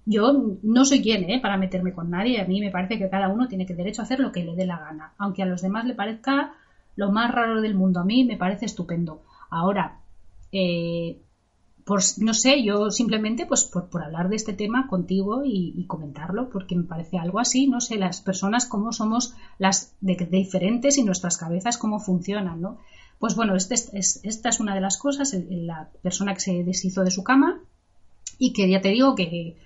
yo 0.06 0.57
no 0.63 0.86
soy 0.86 1.02
quien 1.02 1.30
¿eh? 1.30 1.40
para 1.42 1.57
meterme 1.57 1.94
con 1.94 2.10
nadie, 2.10 2.42
a 2.42 2.46
mí 2.46 2.60
me 2.60 2.72
parece 2.72 2.98
que 2.98 3.10
cada 3.10 3.28
uno 3.30 3.48
tiene 3.48 3.66
que 3.66 3.75
derecho 3.75 4.02
a 4.02 4.06
hacer 4.06 4.19
lo 4.19 4.31
que 4.31 4.44
le 4.44 4.56
dé 4.56 4.66
la 4.66 4.80
gana, 4.80 5.13
aunque 5.18 5.44
a 5.44 5.46
los 5.46 5.62
demás 5.62 5.86
le 5.86 5.94
parezca 5.96 6.54
lo 6.96 7.12
más 7.12 7.31
raro 7.31 7.62
del 7.62 7.75
mundo, 7.75 8.00
a 8.00 8.06
mí 8.06 8.24
me 8.24 8.38
parece 8.38 8.66
estupendo. 8.66 9.22
Ahora, 9.50 10.00
eh, 10.51 11.18
no 12.18 12.34
sé, 12.34 12.64
yo 12.64 12.90
simplemente 12.90 13.46
pues 13.46 13.64
por, 13.64 14.04
hablar 14.04 14.30
de 14.30 14.36
este 14.36 14.54
tema 14.54 14.88
contigo 14.88 15.44
y, 15.46 15.86
comentarlo, 15.86 16.50
porque 16.50 16.76
me 16.76 16.84
parece 16.84 17.20
algo 17.20 17.40
así, 17.40 17.68
no 17.68 17.80
sé, 17.80 17.98
las 17.98 18.22
personas 18.22 18.66
cómo 18.66 18.92
somos 18.92 19.36
las 19.60 19.94
de, 20.02 20.16
diferentes 20.32 20.98
y 20.98 21.04
nuestras 21.04 21.38
cabezas 21.38 21.78
cómo 21.78 22.00
funcionan, 22.00 22.60
¿no? 22.60 22.80
Pues 23.20 23.36
bueno, 23.36 23.56
este 23.56 23.76
es, 23.76 24.20
esta 24.24 24.50
es 24.50 24.60
una 24.60 24.74
de 24.74 24.82
las 24.82 24.98
cosas, 24.98 25.36
la 25.50 25.90
persona 26.02 26.34
que 26.34 26.40
se 26.40 26.64
deshizo 26.64 27.04
de 27.04 27.12
su 27.12 27.24
cama 27.24 27.62
y 28.39 28.51
que 28.51 28.68
ya 28.68 28.82
te 28.82 28.89
digo 28.89 29.15
que, 29.15 29.58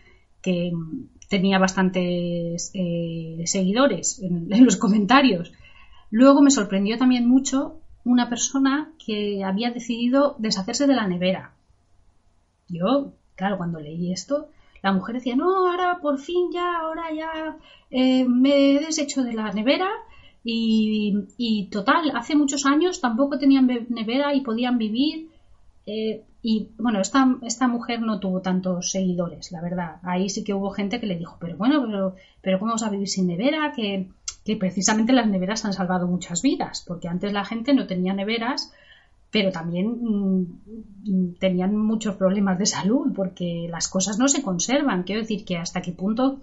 tenía 1.30 1.60
bastantes 1.60 2.72
eh, 2.74 3.44
seguidores 3.46 4.20
en 4.20 4.66
los 4.66 4.78
comentarios. 4.78 5.52
Luego 6.10 6.42
me 6.42 6.50
sorprendió 6.50 6.98
también 6.98 7.28
mucho 7.28 7.82
una 8.04 8.30
persona 8.30 8.92
que 9.06 9.44
había 9.44 9.70
decidido 9.70 10.36
deshacerse 10.40 10.88
de 10.88 10.96
la 10.96 11.08
nevera 11.08 11.54
yo, 12.70 13.14
claro, 13.36 13.58
cuando 13.58 13.80
leí 13.80 14.12
esto, 14.12 14.50
la 14.82 14.94
mujer 14.94 15.16
decía, 15.16 15.36
no, 15.36 15.70
ahora 15.70 16.00
por 16.02 16.20
fin 16.20 16.52
ya, 16.54 16.80
ahora 16.80 17.14
ya 17.14 17.58
eh, 17.90 18.26
me 18.26 18.72
he 18.72 18.80
deshecho 18.80 19.24
de 19.24 19.34
la 19.34 19.52
nevera 19.52 19.90
y, 20.44 21.68
total, 21.72 22.12
hace 22.16 22.36
muchos 22.36 22.66
años 22.66 23.02
tampoco 23.02 23.38
tenían 23.38 23.68
nevera 23.90 24.34
y 24.34 24.42
podían 24.42 24.78
vivir. 24.78 25.30
Eh, 25.86 26.24
y 26.42 26.70
bueno, 26.78 27.02
esta, 27.02 27.38
esta 27.44 27.68
mujer 27.68 28.02
no 28.02 28.20
tuvo 28.20 28.42
tantos 28.42 28.92
seguidores, 28.92 29.52
la 29.52 29.62
verdad. 29.62 29.98
Ahí 30.04 30.30
sí 30.30 30.44
que 30.44 30.54
hubo 30.54 30.72
gente 30.72 31.00
que 31.00 31.08
le 31.08 31.18
dijo, 31.18 31.38
pero 31.40 31.58
bueno, 31.58 31.84
pero, 31.86 32.16
pero 32.42 32.60
¿cómo 32.60 32.72
vas 32.72 32.84
a 32.84 32.90
vivir 32.90 33.10
sin 33.10 33.28
nevera? 33.28 33.74
Que, 33.76 34.08
que 34.46 34.56
precisamente 34.56 35.12
las 35.12 35.28
neveras 35.28 35.66
han 35.66 35.74
salvado 35.74 36.08
muchas 36.08 36.42
vidas, 36.42 36.84
porque 36.88 37.10
antes 37.10 37.34
la 37.34 37.44
gente 37.44 37.74
no 37.74 37.88
tenía 37.88 38.14
neveras 38.14 38.74
pero 39.32 39.52
también 39.52 39.98
mm, 40.02 41.34
tenían 41.40 41.76
muchos 41.76 42.16
problemas 42.16 42.58
de 42.58 42.66
salud 42.66 43.14
porque 43.16 43.68
las 43.70 43.88
cosas 43.88 44.18
no 44.18 44.28
se 44.28 44.42
conservan. 44.42 45.04
Quiero 45.04 45.22
decir 45.22 45.46
que 45.46 45.58
hasta 45.58 45.82
qué 45.82 45.92
punto 45.92 46.40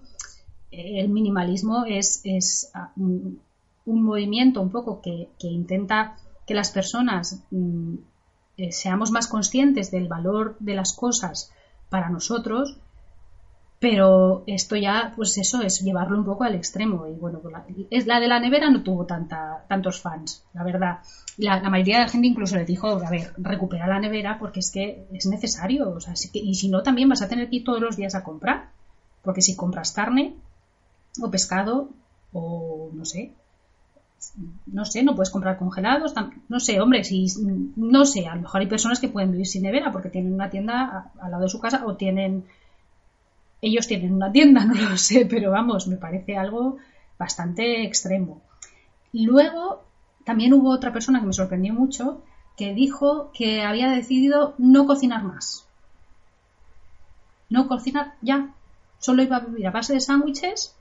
eh, 0.70 1.00
el 1.00 1.08
minimalismo 1.08 1.84
es, 1.84 2.70
ah, 2.74 2.92
un, 2.96 3.40
movimiento 3.84 4.60
un 4.60 4.70
poco 4.70 5.00
que, 5.00 5.28
intenta 5.40 6.16
que 6.46 6.54
las 6.54 6.70
personas 6.70 7.42
mm, 7.50 7.94
eh, 8.56 8.72
seamos 8.72 9.10
más 9.10 9.26
conscientes 9.26 9.90
del 9.90 10.08
valor 10.08 10.56
de 10.60 10.74
las 10.74 10.92
cosas 10.92 11.52
para 11.90 12.08
nosotros 12.08 12.78
pero 13.78 14.42
esto 14.46 14.76
ya, 14.76 15.12
pues 15.16 15.36
eso 15.36 15.60
es 15.60 15.80
llevarlo 15.80 16.18
un 16.18 16.24
poco 16.24 16.44
al 16.44 16.54
extremo. 16.54 17.06
Y 17.06 17.12
bueno, 17.12 17.40
pues 17.40 17.52
la, 17.52 17.64
es, 17.90 18.06
la 18.06 18.20
de 18.20 18.28
la 18.28 18.40
nevera 18.40 18.70
no 18.70 18.82
tuvo 18.82 19.04
tanta, 19.04 19.64
tantos 19.68 20.00
fans, 20.00 20.44
la 20.54 20.64
verdad. 20.64 20.98
La, 21.36 21.60
mayoría 21.68 21.98
de 21.98 22.04
la 22.04 22.08
gente 22.08 22.26
incluso 22.26 22.56
le 22.56 22.64
dijo, 22.64 22.88
a 22.88 23.10
ver, 23.10 23.34
recupera 23.36 23.86
la 23.86 24.00
nevera 24.00 24.38
porque 24.38 24.60
es 24.60 24.70
que 24.70 25.06
es 25.12 25.26
necesario. 25.26 25.90
O 25.90 26.00
sea, 26.00 26.14
y 26.32 26.54
si 26.54 26.68
no, 26.68 26.82
también 26.82 27.08
vas 27.08 27.20
a 27.22 27.28
tener 27.28 27.50
que 27.50 27.56
ir 27.56 27.64
todos 27.64 27.80
los 27.80 27.96
días 27.96 28.14
a 28.14 28.24
comprar. 28.24 28.70
Porque 29.22 29.42
si 29.42 29.56
compras 29.56 29.92
carne 29.92 30.34
o 31.20 31.30
pescado 31.30 31.90
o 32.32 32.90
no 32.94 33.04
sé, 33.04 33.32
no 34.66 34.84
sé, 34.84 35.02
no 35.02 35.14
puedes 35.14 35.30
comprar 35.30 35.58
congelados, 35.58 36.14
no 36.48 36.60
sé, 36.60 36.80
hombre, 36.80 37.04
si, 37.04 37.26
no 37.76 38.04
sé, 38.04 38.26
a 38.26 38.34
lo 38.34 38.42
mejor 38.42 38.60
hay 38.60 38.66
personas 38.66 39.00
que 39.00 39.08
pueden 39.08 39.30
vivir 39.30 39.46
sin 39.46 39.62
nevera 39.62 39.92
porque 39.92 40.10
tienen 40.10 40.32
una 40.32 40.50
tienda 40.50 41.10
al 41.20 41.30
lado 41.30 41.44
de 41.44 41.48
su 41.48 41.60
casa 41.60 41.84
o 41.86 41.96
tienen, 41.96 42.44
ellos 43.60 43.86
tienen 43.86 44.12
una 44.12 44.32
tienda, 44.32 44.64
no 44.66 44.74
lo 44.74 44.96
sé, 44.96 45.26
pero 45.26 45.50
vamos, 45.50 45.86
me 45.86 45.96
parece 45.96 46.36
algo 46.36 46.78
bastante 47.18 47.84
extremo. 47.84 48.42
Luego, 49.12 49.84
también 50.24 50.52
hubo 50.52 50.70
otra 50.70 50.92
persona 50.92 51.20
que 51.20 51.26
me 51.26 51.32
sorprendió 51.32 51.72
mucho 51.72 52.22
que 52.56 52.74
dijo 52.74 53.30
que 53.34 53.62
había 53.62 53.90
decidido 53.90 54.54
no 54.58 54.86
cocinar 54.86 55.22
más. 55.22 55.66
No 57.48 57.68
cocinar 57.68 58.14
ya. 58.22 58.48
Solo 58.98 59.22
iba 59.22 59.36
a 59.36 59.40
vivir 59.40 59.66
a 59.66 59.70
base 59.70 59.92
de 59.92 60.00
sándwiches, 60.00 60.74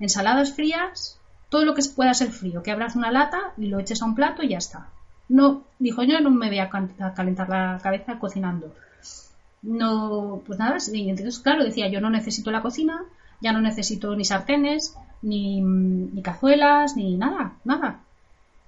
ensaladas 0.00 0.52
frías 0.54 1.18
todo 1.54 1.64
lo 1.64 1.74
que 1.74 1.82
pueda 1.94 2.14
ser 2.14 2.32
frío, 2.32 2.64
que 2.64 2.72
abras 2.72 2.96
una 2.96 3.12
lata 3.12 3.52
y 3.56 3.66
lo 3.66 3.78
eches 3.78 4.02
a 4.02 4.06
un 4.06 4.16
plato 4.16 4.42
y 4.42 4.48
ya 4.48 4.58
está. 4.58 4.88
No, 5.28 5.62
dijo 5.78 6.02
yo, 6.02 6.20
no 6.20 6.30
me 6.30 6.48
voy 6.48 6.58
a 6.58 6.68
calentar 6.68 7.48
la 7.48 7.78
cabeza 7.80 8.18
cocinando. 8.18 8.74
No, 9.64 10.42
pues 10.46 10.58
nada, 10.58 10.76
y 10.92 11.08
entonces, 11.08 11.38
claro, 11.38 11.64
decía, 11.64 11.88
yo 11.88 12.00
no 12.00 12.10
necesito 12.10 12.50
la 12.50 12.60
cocina, 12.60 13.02
ya 13.40 13.52
no 13.52 13.62
necesito 13.62 14.14
ni 14.14 14.24
sartenes, 14.24 14.94
ni, 15.22 15.62
ni 15.62 16.20
cazuelas, 16.20 16.96
ni 16.96 17.16
nada, 17.16 17.54
nada. 17.64 18.00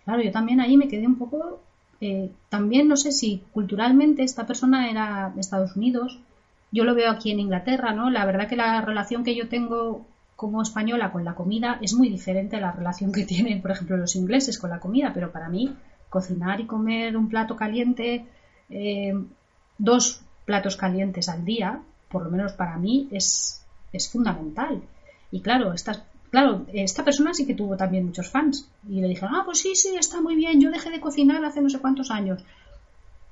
Claro, 0.04 0.22
yo 0.22 0.32
también 0.32 0.60
ahí 0.60 0.78
me 0.78 0.88
quedé 0.88 1.06
un 1.06 1.16
poco, 1.16 1.60
eh, 2.00 2.30
también 2.48 2.88
no 2.88 2.96
sé 2.96 3.12
si 3.12 3.42
culturalmente 3.52 4.22
esta 4.22 4.46
persona 4.46 4.90
era 4.90 5.32
de 5.34 5.40
Estados 5.42 5.76
Unidos, 5.76 6.18
yo 6.72 6.84
lo 6.84 6.94
veo 6.94 7.10
aquí 7.10 7.30
en 7.30 7.40
Inglaterra, 7.40 7.92
¿no? 7.92 8.08
La 8.10 8.24
verdad 8.24 8.48
que 8.48 8.56
la 8.56 8.80
relación 8.80 9.22
que 9.22 9.34
yo 9.34 9.48
tengo 9.48 10.06
como 10.34 10.62
española 10.62 11.12
con 11.12 11.24
la 11.24 11.34
comida 11.34 11.78
es 11.82 11.92
muy 11.92 12.08
diferente 12.08 12.56
a 12.56 12.60
la 12.60 12.72
relación 12.72 13.12
que 13.12 13.24
tienen, 13.24 13.60
por 13.60 13.70
ejemplo, 13.70 13.98
los 13.98 14.16
ingleses 14.16 14.58
con 14.58 14.70
la 14.70 14.80
comida, 14.80 15.12
pero 15.12 15.30
para 15.30 15.50
mí 15.50 15.74
cocinar 16.08 16.60
y 16.60 16.66
comer 16.66 17.16
un 17.18 17.28
plato 17.28 17.56
caliente, 17.56 18.24
eh, 18.70 19.14
dos 19.78 20.22
platos 20.46 20.76
calientes 20.76 21.28
al 21.28 21.44
día, 21.44 21.82
por 22.08 22.24
lo 22.24 22.30
menos 22.30 22.52
para 22.54 22.78
mí, 22.78 23.08
es, 23.10 23.62
es 23.92 24.08
fundamental. 24.08 24.80
Y 25.30 25.40
claro, 25.40 25.74
esta, 25.74 26.04
claro, 26.30 26.64
esta 26.72 27.04
persona 27.04 27.34
sí 27.34 27.46
que 27.46 27.54
tuvo 27.54 27.76
también 27.76 28.06
muchos 28.06 28.30
fans. 28.30 28.66
Y 28.88 29.02
le 29.02 29.08
dijeron, 29.08 29.34
ah, 29.34 29.42
pues 29.44 29.58
sí, 29.58 29.74
sí, 29.74 29.94
está 29.96 30.22
muy 30.22 30.36
bien, 30.36 30.60
yo 30.60 30.70
dejé 30.70 30.90
de 30.90 31.00
cocinar 31.00 31.44
hace 31.44 31.60
no 31.60 31.68
sé 31.68 31.80
cuántos 31.80 32.10
años. 32.10 32.42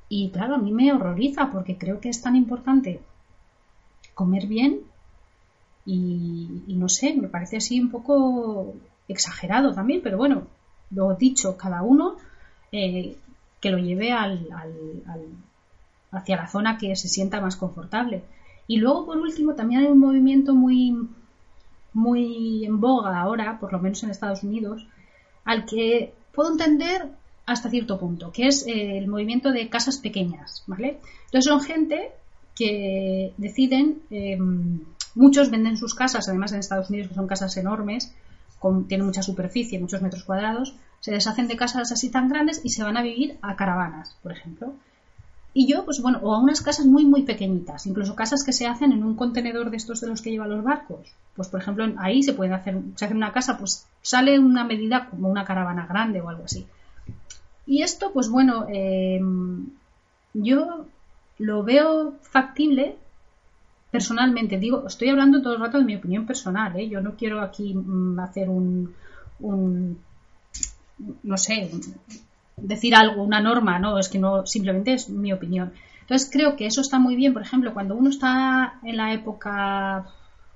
Y 0.09 0.31
claro, 0.31 0.57
a 0.57 0.59
mí 0.59 0.73
me 0.73 0.93
horroriza 0.93 1.51
porque 1.51 1.79
creo 1.79 2.01
que 2.01 2.11
es 2.11 2.21
tan 2.21 2.37
importante 2.37 3.01
comer 4.15 4.47
bien 4.47 4.81
y, 5.87 6.63
no 6.69 6.89
sé, 6.89 7.15
me 7.15 7.29
parece 7.29 7.59
así 7.59 7.81
un 7.81 7.91
poco 7.91 8.75
exagerado 9.09 9.75
también, 9.75 10.01
pero 10.03 10.17
bueno, 10.17 10.47
lo 10.91 11.15
dicho, 11.15 11.57
cada 11.57 11.83
uno 11.83 12.17
eh, 12.73 13.17
que 13.61 13.71
lo 13.71 13.79
lleve 13.79 14.13
al, 14.13 14.47
hacia 16.15 16.37
la 16.37 16.47
zona 16.47 16.79
que 16.79 16.95
se 16.97 17.09
sienta 17.09 17.41
más 17.41 17.57
confortable. 17.57 18.23
Y 18.67 18.79
luego, 18.79 19.07
por 19.07 19.19
último, 19.19 19.55
también 19.55 19.81
hay 19.81 19.87
un 19.87 19.99
movimiento 19.99 20.55
muy, 20.55 20.97
muy 21.93 22.65
en 22.65 22.81
boga 22.81 23.21
ahora, 23.21 23.59
por 23.59 23.73
lo 23.73 23.79
menos 23.79 24.03
en 24.03 24.11
Estados 24.11 24.43
Unidos, 24.43 24.87
al 25.45 25.67
que 25.67 26.15
puedo 26.33 26.53
entender 26.53 27.09
hasta 27.47 27.69
cierto 27.69 27.99
punto, 27.99 28.33
que 28.33 28.47
es 28.47 28.67
eh, 28.67 28.97
el 28.97 29.07
movimiento 29.07 29.53
de 29.53 29.69
casas 29.69 29.99
pequeñas, 29.99 30.65
¿vale? 30.67 30.99
Entonces 31.27 31.51
son 31.51 31.61
gente 31.61 32.13
que 32.57 33.35
deciden 33.37 34.01
em, 34.11 34.81
Muchos 35.15 35.51
venden 35.51 35.77
sus 35.77 35.95
casas, 35.95 36.29
además 36.29 36.53
en 36.53 36.59
Estados 36.59 36.91
Unidos, 36.91 37.09
que 37.09 37.15
son 37.15 37.29
casas 37.29 37.57
enormes, 37.57 38.13
con, 38.59 38.89
tienen 38.89 39.07
mucha 39.07 39.23
superficie, 39.23 39.79
muchos 39.79 40.03
metros 40.03 40.25
cuadrados, 40.25 40.75
se 41.01 41.13
deshacen 41.13 41.47
de 41.47 41.57
casas 41.57 41.93
así 41.93 42.11
tan 42.11 42.29
grandes 42.29 42.61
y 42.65 42.71
se 42.71 42.83
van 42.83 42.97
a 42.97 43.03
vivir 43.03 43.39
a 43.41 43.55
caravanas, 43.55 44.17
por 44.23 44.33
ejemplo. 44.33 44.75
Y 45.57 45.69
yo, 45.69 45.85
pues 45.85 46.03
bueno, 46.03 46.19
o 46.23 46.35
a 46.35 46.41
unas 46.41 46.61
casas 46.61 46.85
muy, 46.85 47.05
muy 47.05 47.23
pequeñitas, 47.23 47.87
incluso 47.87 48.17
casas 48.17 48.43
que 48.45 48.53
se 48.53 48.67
hacen 48.67 48.91
en 48.91 49.05
un 49.05 49.15
contenedor 49.15 49.71
de 49.71 49.77
estos 49.77 50.01
de 50.01 50.09
los 50.09 50.21
que 50.21 50.31
llevan 50.31 50.51
los 50.51 50.65
barcos. 50.65 51.15
Pues, 51.37 51.49
por 51.49 51.61
ejemplo, 51.61 51.87
ahí 51.99 52.25
se 52.25 52.33
puede 52.33 52.53
hacer, 52.53 52.81
se 52.97 53.05
hace 53.05 53.15
una 53.15 53.33
casa, 53.33 53.57
pues 53.57 53.87
sale 54.03 54.39
una 54.41 54.65
medida 54.65 55.09
como 55.09 55.29
una 55.29 55.45
caravana 55.45 55.87
grande 55.87 56.21
o 56.21 56.29
algo 56.29 56.45
así. 56.45 56.67
Y 57.67 57.83
esto, 57.83 58.13
pues 58.13 58.29
bueno, 58.29 58.67
eh, 58.69 59.21
yo 60.35 60.87
lo 61.39 61.63
veo 61.63 62.15
factible 62.21 62.97
personalmente, 63.93 64.59
digo, 64.59 64.89
estoy 64.89 65.09
hablando 65.09 65.41
todo 65.41 65.55
el 65.55 65.61
rato 65.61 65.79
de 65.79 65.85
mi 65.85 65.95
opinión 65.95 66.27
personal, 66.27 66.77
¿eh? 66.77 66.89
yo 66.89 67.01
no 67.01 67.15
quiero 67.15 67.41
aquí 67.41 67.73
mm, 67.75 68.19
hacer 68.19 68.49
un, 68.49 68.93
no 71.23 71.37
sé, 71.37 71.71
decir 72.57 72.95
algo, 72.95 73.23
una 73.23 73.41
norma, 73.41 73.79
no, 73.79 73.99
es 73.99 74.09
que 74.09 74.19
no, 74.19 74.47
simplemente 74.47 74.95
es 74.95 75.09
mi 75.09 75.33
opinión. 75.33 75.73
Entonces 76.01 76.29
creo 76.31 76.57
que 76.57 76.67
eso 76.67 76.81
está 76.81 76.99
muy 76.99 77.17
bien, 77.17 77.33
por 77.33 77.43
ejemplo, 77.43 77.73
cuando 77.73 77.95
uno 77.95 78.11
está 78.11 78.75
en 78.83 78.97
la 78.97 79.13
época 79.13 80.07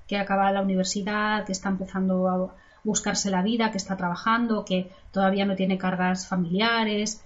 que 0.07 0.17
acaba 0.17 0.51
la 0.51 0.61
universidad, 0.61 1.45
que 1.45 1.51
está 1.51 1.69
empezando 1.69 2.27
a 2.27 2.53
buscarse 2.83 3.29
la 3.29 3.41
vida, 3.41 3.71
que 3.71 3.77
está 3.77 3.97
trabajando, 3.97 4.65
que 4.65 4.89
todavía 5.11 5.45
no 5.45 5.55
tiene 5.55 5.77
cargas 5.77 6.27
familiares, 6.27 7.21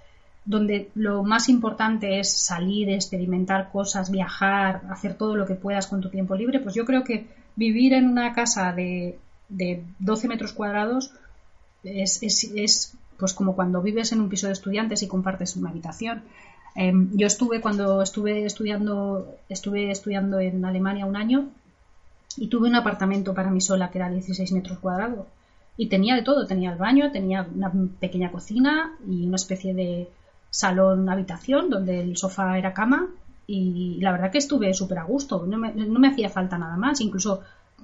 donde 0.45 0.89
lo 0.95 1.23
más 1.23 1.47
importante 1.47 2.19
es 2.19 2.33
salir, 2.33 2.89
experimentar 2.89 3.71
cosas, 3.71 4.11
viajar, 4.11 4.81
hacer 4.89 5.15
todo 5.15 5.35
lo 5.35 5.45
que 5.45 5.55
puedas 5.55 5.87
con 5.87 6.01
tu 6.01 6.09
tiempo 6.09 6.35
libre, 6.35 6.59
pues 6.59 6.75
yo 6.75 6.85
creo 6.85 7.03
que 7.03 7.27
vivir 7.55 7.93
en 7.93 8.09
una 8.09 8.33
casa 8.33 8.73
de, 8.73 9.17
de 9.47 9.83
12 9.99 10.27
metros 10.27 10.53
cuadrados 10.53 11.11
es, 11.83 12.21
es, 12.23 12.97
pues 13.17 13.33
como 13.33 13.55
cuando 13.55 13.81
vives 13.81 14.11
en 14.11 14.21
un 14.21 14.29
piso 14.29 14.47
de 14.47 14.53
estudiantes 14.53 15.03
y 15.03 15.07
compartes 15.07 15.55
una 15.55 15.69
habitación. 15.69 16.23
Em, 16.75 17.09
yo 17.15 17.27
estuve 17.27 17.61
cuando 17.61 18.01
estuve 18.01 18.45
estudiando, 18.45 19.35
estuve 19.49 19.91
estudiando 19.91 20.39
en 20.39 20.65
Alemania 20.65 21.05
un 21.05 21.15
año 21.15 21.49
y 22.37 22.47
tuve 22.47 22.69
un 22.69 22.75
apartamento 22.75 23.33
para 23.33 23.51
mí 23.51 23.61
sola 23.61 23.91
que 23.91 23.99
era 23.99 24.09
16 24.09 24.51
metros 24.53 24.79
cuadrados. 24.79 25.27
Y 25.77 25.87
tenía 25.87 26.15
de 26.15 26.21
todo, 26.21 26.45
tenía 26.45 26.71
el 26.71 26.77
baño, 26.77 27.11
tenía 27.11 27.47
una 27.55 27.71
pequeña 27.99 28.31
cocina 28.31 28.95
y 29.07 29.25
una 29.25 29.37
especie 29.37 29.73
de, 29.73 30.07
salón 30.53 31.09
habitación 31.09 31.71
donde 31.71 31.99
el 31.99 32.15
sofá 32.15 32.59
era 32.59 32.75
cama 32.75 33.07
y 33.47 33.97
la 34.01 34.11
verdad 34.11 34.31
que 34.31 34.37
estuve 34.37 34.71
súper 34.75 34.99
a 34.99 35.03
gusto, 35.03 35.45
no 35.47 35.57
me, 35.57 36.07
hacía 36.07 36.29
falta 36.29 36.59
nada 36.59 36.77
más, 36.77 37.01
incluso 37.01 37.41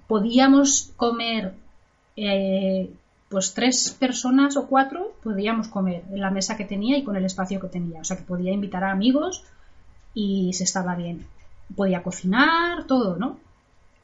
podíamos 0.08 0.92
comer 0.96 1.54
eh, 2.16 2.92
pues 3.30 3.54
tres 3.54 3.96
personas 3.98 4.58
o 4.58 4.68
cuatro 4.68 5.14
podíamos 5.24 5.68
comer 5.68 6.04
en 6.12 6.20
la 6.20 6.32
mesa 6.32 6.58
que 6.58 6.66
tenía 6.66 6.98
y 6.98 7.04
con 7.04 7.16
el 7.16 7.26
espacio 7.26 7.60
que 7.60 7.68
tenía, 7.68 8.02
o 8.02 8.04
sea 8.04 8.18
que 8.18 8.24
podía 8.24 8.52
invitar 8.52 8.84
a 8.84 8.92
amigos 8.92 9.44
y 10.14 10.52
se 10.54 10.64
estaba 10.64 10.96
bien, 10.96 11.26
podía 11.76 12.02
cocinar, 12.02 12.86
todo, 12.86 13.18
¿no? 13.18 13.38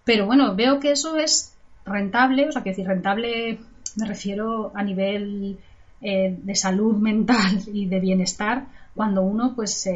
Pero 0.04 0.28
bueno, 0.28 0.56
veo 0.56 0.80
que 0.80 0.92
eso 0.92 1.18
es 1.18 1.54
rentable, 1.86 2.48
o 2.48 2.52
sea 2.52 2.64
que 2.64 2.70
decir 2.70 2.88
rentable 2.88 3.60
me 3.96 4.06
refiero 4.06 4.72
a 4.76 4.84
nivel 4.84 5.58
eh, 6.02 6.38
de 6.42 6.56
salud 6.56 6.96
mental 7.10 7.64
y 7.74 7.88
de 7.88 8.00
bienestar 8.00 8.68
cuando 8.94 9.24
uno 9.24 9.54
pues 9.56 9.90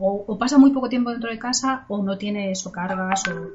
o, 0.00 0.36
pasa 0.38 0.58
muy 0.58 0.72
poco 0.72 0.88
tiempo 0.88 1.10
dentro 1.10 1.30
de 1.30 1.38
casa 1.38 1.84
o 1.88 2.02
no 2.02 2.18
tiene 2.18 2.50
eso 2.50 2.72
cargas 2.72 3.22
o... 3.28 3.50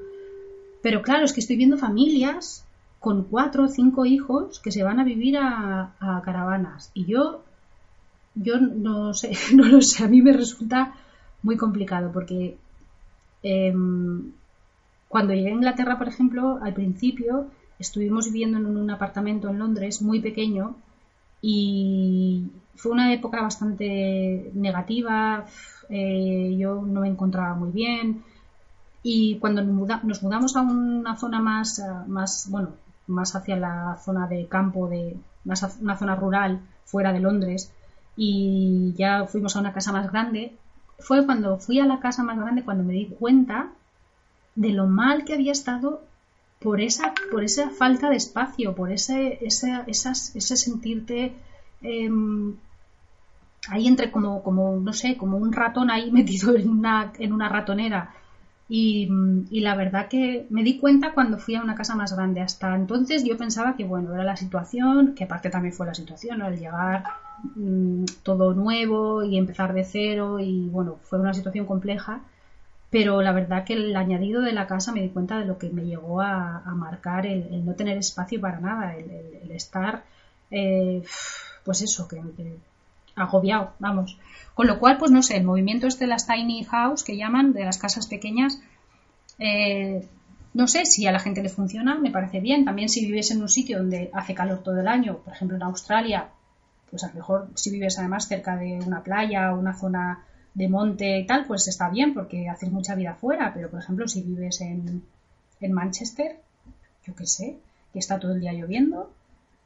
pero 0.81 1.01
claro 1.01 1.25
es 1.25 1.33
que 1.33 1.41
estoy 1.41 1.57
viendo 1.57 1.77
familias 1.77 2.63
con 3.01 3.23
cuatro 3.23 3.65
o 3.65 3.67
cinco 3.67 4.05
hijos 4.05 4.59
que 4.59 4.71
se 4.71 4.83
van 4.83 4.99
a 4.99 5.03
vivir 5.03 5.35
a, 5.35 5.91
caravanas. 6.23 6.91
Y 6.93 7.05
yo 7.05 7.43
yo 8.35 8.59
no 8.59 9.13
sé 9.13 9.31
no 9.53 9.65
lo 9.65 9.81
sé. 9.81 10.03
A 10.05 10.07
mí 10.07 10.21
me 10.21 10.33
resulta 10.33 10.93
muy 11.43 11.57
complicado 11.57 12.11
porque 12.13 12.57
em, 13.43 14.31
cuando 15.09 15.33
llegué 15.33 15.49
a 15.49 15.59
Inglaterra 15.59 15.97
por 15.97 16.07
ejemplo 16.07 16.59
al 16.61 16.73
principio 16.73 17.47
estuvimos 17.79 18.27
viviendo 18.27 18.59
en 18.59 18.67
un 18.77 18.89
apartamento 18.91 19.49
en 19.49 19.57
Londres 19.57 20.03
muy 20.03 20.19
pequeño 20.21 20.75
y 21.41 22.51
fue 22.75 22.91
una 22.91 23.11
época 23.13 23.41
bastante 23.41 24.51
negativa, 24.53 25.45
eh, 25.89 26.55
yo 26.57 26.83
no 26.83 27.01
me 27.01 27.09
encontraba 27.09 27.55
muy 27.55 27.71
bien. 27.71 28.23
Y 29.03 29.37
cuando 29.39 29.63
nos 29.63 30.21
mudamos 30.21 30.55
a 30.55 30.61
una 30.61 31.17
zona 31.17 31.39
más, 31.41 31.79
eh, 31.79 31.83
más, 32.07 32.47
bueno, 32.51 32.69
más 33.11 33.35
hacia 33.35 33.55
la 33.55 33.97
zona 34.03 34.27
de 34.27 34.47
campo, 34.47 34.87
de 34.87 35.17
más 35.43 35.77
una 35.81 35.97
zona 35.97 36.15
rural 36.15 36.61
fuera 36.85 37.13
de 37.13 37.19
Londres 37.19 37.71
y 38.15 38.93
ya 38.97 39.25
fuimos 39.25 39.55
a 39.55 39.59
una 39.59 39.73
casa 39.73 39.91
más 39.91 40.11
grande, 40.11 40.53
fue 40.99 41.25
cuando 41.25 41.57
fui 41.57 41.79
a 41.79 41.85
la 41.85 41.99
casa 41.99 42.23
más 42.23 42.37
grande 42.37 42.63
cuando 42.63 42.83
me 42.83 42.93
di 42.93 43.07
cuenta 43.07 43.69
de 44.55 44.69
lo 44.69 44.87
mal 44.87 45.25
que 45.25 45.33
había 45.33 45.51
estado 45.51 46.01
por 46.59 46.79
esa, 46.81 47.13
por 47.31 47.43
esa 47.43 47.69
falta 47.69 48.09
de 48.09 48.17
espacio, 48.17 48.75
por 48.75 48.91
ese, 48.91 49.39
ese, 49.41 49.83
esas, 49.87 50.35
ese 50.35 50.55
sentirte 50.55 51.33
em, 51.81 52.55
ahí 53.69 53.87
entre 53.87 54.11
como, 54.11 54.43
como, 54.43 54.77
no 54.77 54.93
sé, 54.93 55.17
como 55.17 55.37
un 55.37 55.53
ratón 55.53 55.89
ahí 55.89 56.11
metido 56.19 56.55
en 56.55 56.69
una, 56.69 57.11
en 57.17 57.33
una 57.33 57.49
ratonera 57.49 58.13
Y, 58.73 59.09
la 59.59 59.75
verdad 59.75 60.07
que 60.07 60.47
me 60.49 60.63
di 60.63 60.79
cuenta 60.79 61.13
cuando 61.13 61.37
fui 61.37 61.55
a 61.55 61.61
una 61.61 61.75
casa 61.75 61.93
más 61.93 62.15
grande. 62.15 62.39
Hasta 62.39 62.73
entonces 62.73 63.25
yo 63.25 63.37
pensaba 63.37 63.75
que, 63.75 63.83
bueno, 63.83 64.13
era 64.13 64.23
la 64.23 64.37
situación, 64.37 65.13
que 65.13 65.25
aparte 65.25 65.49
también 65.49 65.73
fue 65.73 65.87
la 65.87 65.93
situación, 65.93 66.39
¿no? 66.39 66.47
el 66.47 66.57
llegar 66.57 67.03
mm, 67.55 68.05
todo 68.23 68.53
nuevo 68.53 69.23
y 69.25 69.37
empezar 69.37 69.73
de 69.73 69.83
cero 69.83 70.39
y, 70.39 70.69
bueno, 70.69 70.99
fue 71.03 71.19
una 71.19 71.33
situación 71.33 71.65
compleja. 71.65 72.21
Pero 72.89 73.21
la 73.21 73.33
verdad 73.33 73.65
que 73.65 73.73
el 73.73 73.93
añadido 73.95 74.41
de 74.41 74.53
la 74.53 74.67
casa 74.67 74.93
me 74.93 75.01
di 75.01 75.09
cuenta 75.09 75.37
de 75.39 75.45
lo 75.45 75.57
que 75.57 75.69
me 75.69 75.83
llegó 75.85 76.21
a, 76.21 76.61
marcar 76.75 77.25
el, 77.25 77.65
no 77.65 77.73
tener 77.75 77.97
espacio 77.97 78.39
para 78.39 78.61
nada, 78.61 78.95
el, 78.95 79.51
estar, 79.51 80.03
eh, 80.49 81.03
pues 81.65 81.81
eso, 81.81 82.07
que 82.07 82.21
agobiado, 83.15 83.73
vamos. 83.79 84.17
Con 84.53 84.67
lo 84.67 84.79
cual, 84.79 84.97
pues 84.97 85.11
no 85.11 85.23
sé, 85.23 85.37
el 85.37 85.43
movimiento 85.43 85.87
este 85.87 86.05
de 86.05 86.09
las 86.09 86.27
tiny 86.27 86.63
house 86.65 87.03
que 87.03 87.17
llaman, 87.17 87.53
de 87.53 87.65
las 87.65 87.77
casas 87.77 88.07
pequeñas, 88.07 88.59
eh, 89.39 90.07
no 90.53 90.67
sé 90.67 90.85
si 90.85 91.07
a 91.07 91.11
la 91.11 91.19
gente 91.19 91.41
le 91.41 91.49
funciona, 91.49 91.95
me 91.95 92.11
parece 92.11 92.39
bien. 92.39 92.65
También 92.65 92.89
si 92.89 93.05
vives 93.05 93.31
en 93.31 93.41
un 93.41 93.49
sitio 93.49 93.77
donde 93.77 94.09
hace 94.13 94.33
calor 94.33 94.61
todo 94.63 94.79
el 94.79 94.87
año, 94.87 95.17
por 95.19 95.33
ejemplo 95.33 95.55
en 95.55 95.63
Australia, 95.63 96.29
pues 96.89 97.03
a 97.03 97.07
lo 97.07 97.13
mejor 97.13 97.49
si 97.55 97.71
vives 97.71 97.97
además 97.97 98.27
cerca 98.27 98.57
de 98.57 98.79
una 98.85 99.01
playa 99.01 99.53
o 99.53 99.59
una 99.59 99.73
zona 99.73 100.25
de 100.53 100.67
monte 100.67 101.19
y 101.19 101.25
tal, 101.25 101.45
pues 101.45 101.67
está 101.69 101.89
bien 101.89 102.13
porque 102.13 102.49
haces 102.49 102.69
mucha 102.69 102.95
vida 102.95 103.11
afuera. 103.11 103.51
Pero 103.53 103.69
por 103.69 103.79
ejemplo, 103.79 104.07
si 104.07 104.21
vives 104.21 104.59
en, 104.59 105.03
en 105.61 105.71
Manchester, 105.71 106.39
yo 107.05 107.15
qué 107.15 107.25
sé, 107.25 107.57
que 107.93 107.99
está 107.99 108.19
todo 108.19 108.33
el 108.33 108.41
día 108.41 108.53
lloviendo, 108.53 109.09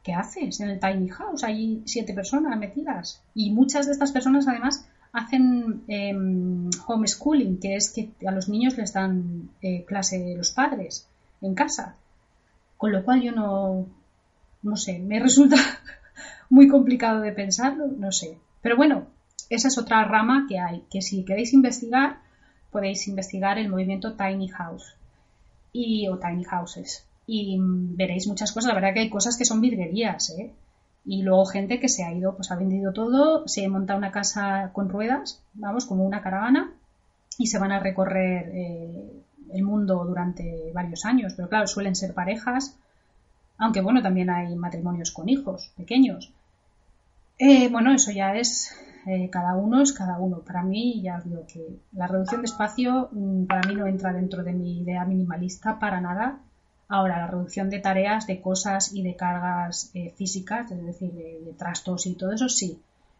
¿qué 0.05 0.13
haces 0.13 0.59
en 0.59 0.69
el 0.69 0.79
tiny 0.79 1.09
house? 1.09 1.43
Hay 1.43 1.81
siete 1.85 2.13
personas 2.13 2.57
metidas 2.59 3.23
y 3.33 3.51
muchas 3.51 3.87
de 3.87 3.93
estas 3.93 4.11
personas 4.11 4.47
además 4.47 4.87
hacen 5.11 5.83
em, 5.87 6.69
homeschooling, 6.85 7.59
que 7.59 7.75
es 7.75 7.89
que 7.89 8.11
a 8.27 8.31
los 8.31 8.47
niños 8.47 8.77
les 8.77 8.93
dan 8.93 9.49
eh, 9.63 9.83
clase 9.83 10.35
los 10.37 10.51
padres 10.51 11.07
en 11.41 11.55
casa. 11.55 11.95
Con 12.77 12.91
lo 12.91 13.03
cual 13.03 13.23
yo 13.23 13.31
no, 13.31 13.87
no 14.61 14.77
sé, 14.77 14.99
me 14.99 15.19
resulta 15.27 15.57
muy 16.51 16.67
complicado 16.67 17.21
de 17.21 17.31
pensarlo, 17.31 17.87
no 17.87 18.11
sé. 18.11 18.37
Pero 18.61 18.77
bueno, 18.77 19.07
esa 19.49 19.69
es 19.69 19.77
otra 19.79 20.03
rama 20.05 20.45
que 20.47 20.59
hay, 20.59 20.83
que 20.91 21.01
si 21.01 21.25
queréis 21.25 21.51
investigar, 21.53 22.19
podéis 22.71 23.07
investigar 23.07 23.57
el 23.57 23.69
movimiento 23.69 24.13
Tiny 24.13 24.49
House 24.49 24.95
y, 25.73 26.07
o 26.09 26.19
Tiny 26.19 26.43
Houses 26.43 27.05
y 27.27 27.57
veréis 27.59 28.27
muchas 28.27 28.51
cosas. 28.51 28.69
La 28.69 28.75
verdad 28.75 28.93
que 28.93 29.01
hay 29.01 29.09
cosas 29.09 29.37
que 29.37 29.45
son 29.45 29.61
virguerías, 29.61 30.29
¿eh? 30.31 30.51
Y 31.05 31.21
luego 31.21 31.45
gente 31.45 31.79
que 31.79 31.89
se 31.89 32.03
ha 32.03 32.11
ido, 32.11 32.35
pues 32.35 32.51
ha 32.51 32.55
vendido 32.55 32.91
todo, 32.91 33.47
se 33.47 33.67
monta 33.67 33.95
una 33.95 34.11
casa 34.11 34.71
con 34.73 34.89
ruedas, 34.89 35.43
vamos, 35.53 35.85
como 35.85 36.03
una 36.03 36.21
caravana, 36.21 36.73
y 37.37 37.47
se 37.47 37.59
van 37.59 37.71
a 37.71 37.79
recorrer 37.79 38.49
eh, 38.53 39.11
el 39.53 39.63
mundo 39.63 40.03
durante 40.05 40.71
varios 40.73 41.05
años. 41.05 41.33
Pero 41.35 41.47
claro, 41.47 41.67
suelen 41.67 41.95
ser 41.95 42.13
parejas, 42.13 42.75
aunque 43.57 43.81
bueno, 43.81 44.01
también 44.01 44.31
hay 44.31 44.55
matrimonios 44.55 45.11
con 45.11 45.29
hijos 45.29 45.71
pequeños. 45.77 46.31
Eh, 47.37 47.69
bueno, 47.69 47.93
eso 47.93 48.11
ya 48.11 48.35
es, 48.35 48.71
eh, 49.05 49.29
cada 49.29 49.55
uno 49.55 49.81
es 49.83 49.93
cada 49.93 50.17
uno. 50.17 50.39
Para 50.39 50.63
mí, 50.63 51.01
ya 51.03 51.17
os 51.17 51.25
digo 51.25 51.45
que 51.45 51.79
la 51.93 52.07
reducción 52.07 52.41
de 52.41 52.45
espacio 52.45 53.09
mm, 53.11 53.45
para 53.45 53.67
mí 53.67 53.75
no 53.75 53.85
entra 53.85 54.11
dentro 54.11 54.43
de 54.43 54.53
mi 54.53 54.79
idea 54.79 55.05
minimalista 55.05 55.77
para 55.77 56.01
nada 56.01 56.39
Ahora, 56.87 57.19
la 57.19 57.27
reducción 57.27 57.69
de 57.69 57.79
tareas, 57.79 58.27
de 58.27 58.41
cosas 58.41 58.93
y 58.93 59.01
de 59.01 59.15
cargas 59.15 59.89
eh, 59.95 60.13
físicas, 60.15 60.69
es 60.69 60.85
decir, 60.85 61.11
de, 61.13 61.53
trastos 61.57 62.05
y 62.05 62.13
todo 62.13 62.31
eso, 62.31 62.47
sí, 62.47 62.79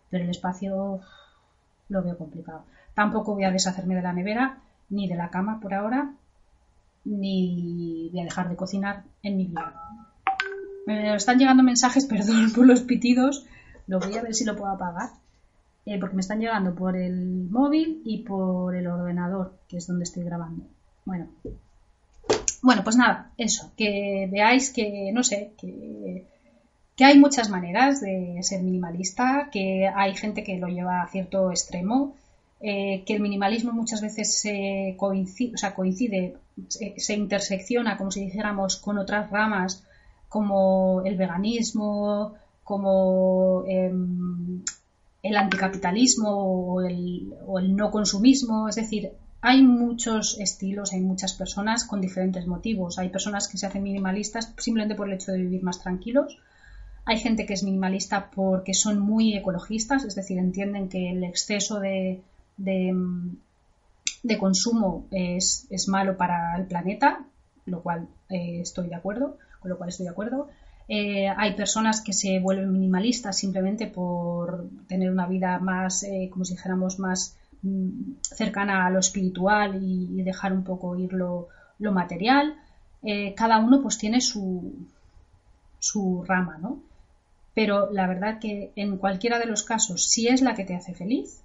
pero 0.10 0.24
el 0.24 0.30
espacio 0.30 1.00
lo 1.90 2.04
veo 2.04 2.18
complicado. 2.18 2.64
Tampoco 2.94 3.34
voy 3.34 3.44
a 3.44 3.52
deshacerme 3.52 3.96
de 3.96 4.04
la 4.04 4.14
nevera, 4.14 4.60
ni 4.90 5.08
de 5.08 5.16
la 5.16 5.32
cama 5.32 5.60
por 5.60 5.74
ahora, 5.74 6.14
ni 7.06 8.10
voy 8.12 8.22
a 8.22 8.26
dejar 8.26 8.50
de 8.50 8.56
cocinar 8.56 9.04
en 9.24 9.38
mi 9.38 9.46
vida. 9.46 9.74
Me 10.86 11.16
están 11.16 11.40
llegando 11.40 11.64
mensajes, 11.64 12.06
perdón 12.10 12.52
por 12.54 12.68
los 12.68 12.82
pitidos, 12.82 13.48
lo 13.88 14.00
voy 14.00 14.16
a 14.16 14.22
ver 14.22 14.36
si 14.36 14.46
lo 14.46 14.56
puedo 14.56 14.72
apagar, 14.72 15.10
eh, 15.88 16.00
porque 16.00 16.16
me 16.16 16.22
están 16.22 16.40
llegando 16.40 16.76
por 16.76 16.96
el 16.96 17.50
móvil 17.50 18.04
y 18.06 18.24
por 18.24 18.76
el 18.76 18.86
ordenador, 18.86 19.58
que 19.68 19.78
es 19.78 19.88
donde 19.88 20.04
estoy 20.04 20.24
grabando. 20.24 20.68
Bueno, 21.04 21.28
bueno, 22.66 22.84
pues 22.84 22.96
nada, 22.96 23.32
eso, 23.38 23.72
que 23.78 24.28
veáis 24.32 24.72
que, 24.72 25.12
no 25.14 25.24
sé, 25.24 25.52
que, 25.60 26.26
hay 27.00 27.20
muchas 27.20 27.50
maneras 27.50 28.02
de 28.02 28.40
ser 28.42 28.64
minimalista, 28.64 29.50
que 29.52 29.88
hay 29.88 30.16
gente 30.16 30.44
que 30.44 30.58
lo 30.58 30.68
lleva 30.68 31.04
a 31.04 31.08
cierto 31.08 31.52
extremo, 31.52 32.16
eh, 32.62 33.04
que 33.06 33.14
el 33.14 33.22
minimalismo 33.22 33.72
muchas 33.72 34.02
veces 34.02 34.40
se 34.40 34.96
coincide, 34.98 36.38
se, 36.68 37.14
intersecciona, 37.14 37.98
como 37.98 38.10
si 38.10 38.22
dijéramos, 38.22 38.78
con 38.78 38.98
otras 38.98 39.30
ramas 39.30 39.84
como 40.28 41.04
el 41.06 41.16
veganismo, 41.18 42.34
como 42.64 43.64
em, 43.68 44.64
el 45.22 45.38
anticapitalismo 45.38 46.30
o 46.32 46.82
el 46.82 47.76
no 47.76 47.92
consumismo, 47.92 48.68
es 48.70 48.76
decir, 48.76 49.12
hay 49.48 49.62
muchos 49.62 50.40
estilos, 50.40 50.92
hay 50.92 51.02
muchas 51.02 51.34
personas 51.34 51.86
con 51.86 52.02
diferentes 52.02 52.48
motivos. 52.48 52.98
Hay 52.98 53.10
personas 53.10 53.48
que 53.48 53.60
se 53.60 53.68
hacen 53.68 53.84
minimalistas 53.84 54.52
simplemente 54.58 54.96
por 54.96 55.08
el 55.08 55.14
hecho 55.14 55.34
de 55.34 55.38
vivir 55.38 55.62
más 55.62 55.80
tranquilos. 55.84 56.40
Hay 57.06 57.20
gente 57.20 57.46
que 57.46 57.54
es 57.54 57.62
minimalista 57.62 58.32
porque 58.32 58.74
son 58.74 58.98
muy 58.98 59.38
ecologistas, 59.38 60.04
es 60.04 60.16
decir, 60.16 60.40
entienden 60.40 60.90
que 60.90 61.12
el 61.12 61.24
exceso 61.24 61.80
de, 61.80 62.24
de, 62.58 62.92
consumo 64.40 65.06
es, 65.12 65.68
malo 65.90 66.18
para 66.18 66.58
el 66.58 66.66
planeta, 66.66 67.24
lo 67.68 67.84
cual 67.84 68.08
eh, 68.30 68.62
estoy 68.62 68.88
de 68.88 68.96
acuerdo, 68.96 69.38
con 69.60 69.70
lo 69.70 69.78
cual 69.78 69.90
estoy 69.90 70.06
de 70.06 70.12
acuerdo. 70.12 70.48
Eh, 70.88 71.28
hay 71.28 71.54
personas 71.54 72.02
que 72.02 72.14
se 72.14 72.40
vuelven 72.40 72.72
minimalistas 72.72 73.38
simplemente 73.38 73.86
por 73.86 74.68
tener 74.88 75.12
una 75.12 75.28
vida 75.28 75.60
más, 75.60 76.02
eh, 76.02 76.30
como 76.32 76.46
si 76.46 76.56
dijéramos, 76.56 76.98
más 76.98 77.38
Mm, 77.45 77.45
cercana 78.22 78.86
a 78.86 78.90
lo 78.90 79.00
espiritual 79.00 79.80
y, 79.82 80.22
dejar 80.24 80.54
un 80.54 80.64
poco 80.64 80.96
ir 80.98 81.14
lo, 81.14 81.48
material. 81.80 82.56
Eh, 83.04 83.34
cada 83.36 83.60
uno 83.60 83.82
pues 83.82 83.98
tiene 83.98 84.22
su, 84.22 84.74
su 85.80 86.24
rama, 86.28 86.58
¿no? 86.60 86.80
Pero 87.54 87.90
la 87.92 88.08
verdad 88.08 88.40
que 88.40 88.72
en 88.76 88.98
cualquiera 88.98 89.40
de 89.40 89.46
los 89.46 89.64
casos, 89.64 90.04
si 90.04 90.28
es 90.28 90.42
la 90.42 90.56
que 90.56 90.66
te 90.66 90.76
hace 90.76 90.94
feliz, 90.94 91.42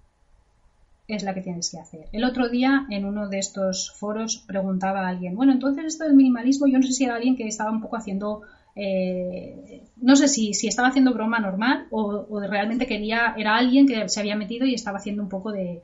es 1.15 1.23
la 1.23 1.35
que 1.35 1.41
tienes 1.41 1.71
que 1.71 1.79
hacer. 1.79 2.07
El 2.13 2.25
otro 2.25 2.49
día, 2.49 2.87
en 2.91 3.05
uno 3.05 3.29
de 3.29 3.39
estos 3.39 3.93
foros, 3.93 4.39
preguntaba 4.47 5.03
a 5.03 5.09
alguien, 5.09 5.37
bueno, 5.37 5.53
entonces 5.53 5.85
esto 5.85 6.05
del 6.05 6.15
minimalismo, 6.15 6.67
yo 6.67 6.79
no 6.79 6.87
sé 6.87 6.93
si 6.93 7.05
era 7.05 7.17
alguien 7.17 7.37
que 7.37 7.47
estaba 7.47 7.71
un 7.71 7.81
poco 7.81 7.97
haciendo, 7.97 8.43
eh, 8.77 9.83
no 9.97 10.17
sé 10.17 10.29
si, 10.29 10.55
si, 10.55 10.69
estaba 10.69 10.89
haciendo 10.89 11.13
broma 11.13 11.39
normal 11.41 11.87
o, 11.91 12.41
realmente 12.41 12.87
quería, 12.87 13.35
era 13.37 13.57
alguien 13.57 13.87
que 13.87 14.09
se 14.09 14.21
había 14.21 14.37
metido 14.37 14.67
y 14.67 14.75
estaba 14.75 14.99
haciendo 14.99 15.23
un 15.23 15.29
poco 15.29 15.53
de, 15.53 15.83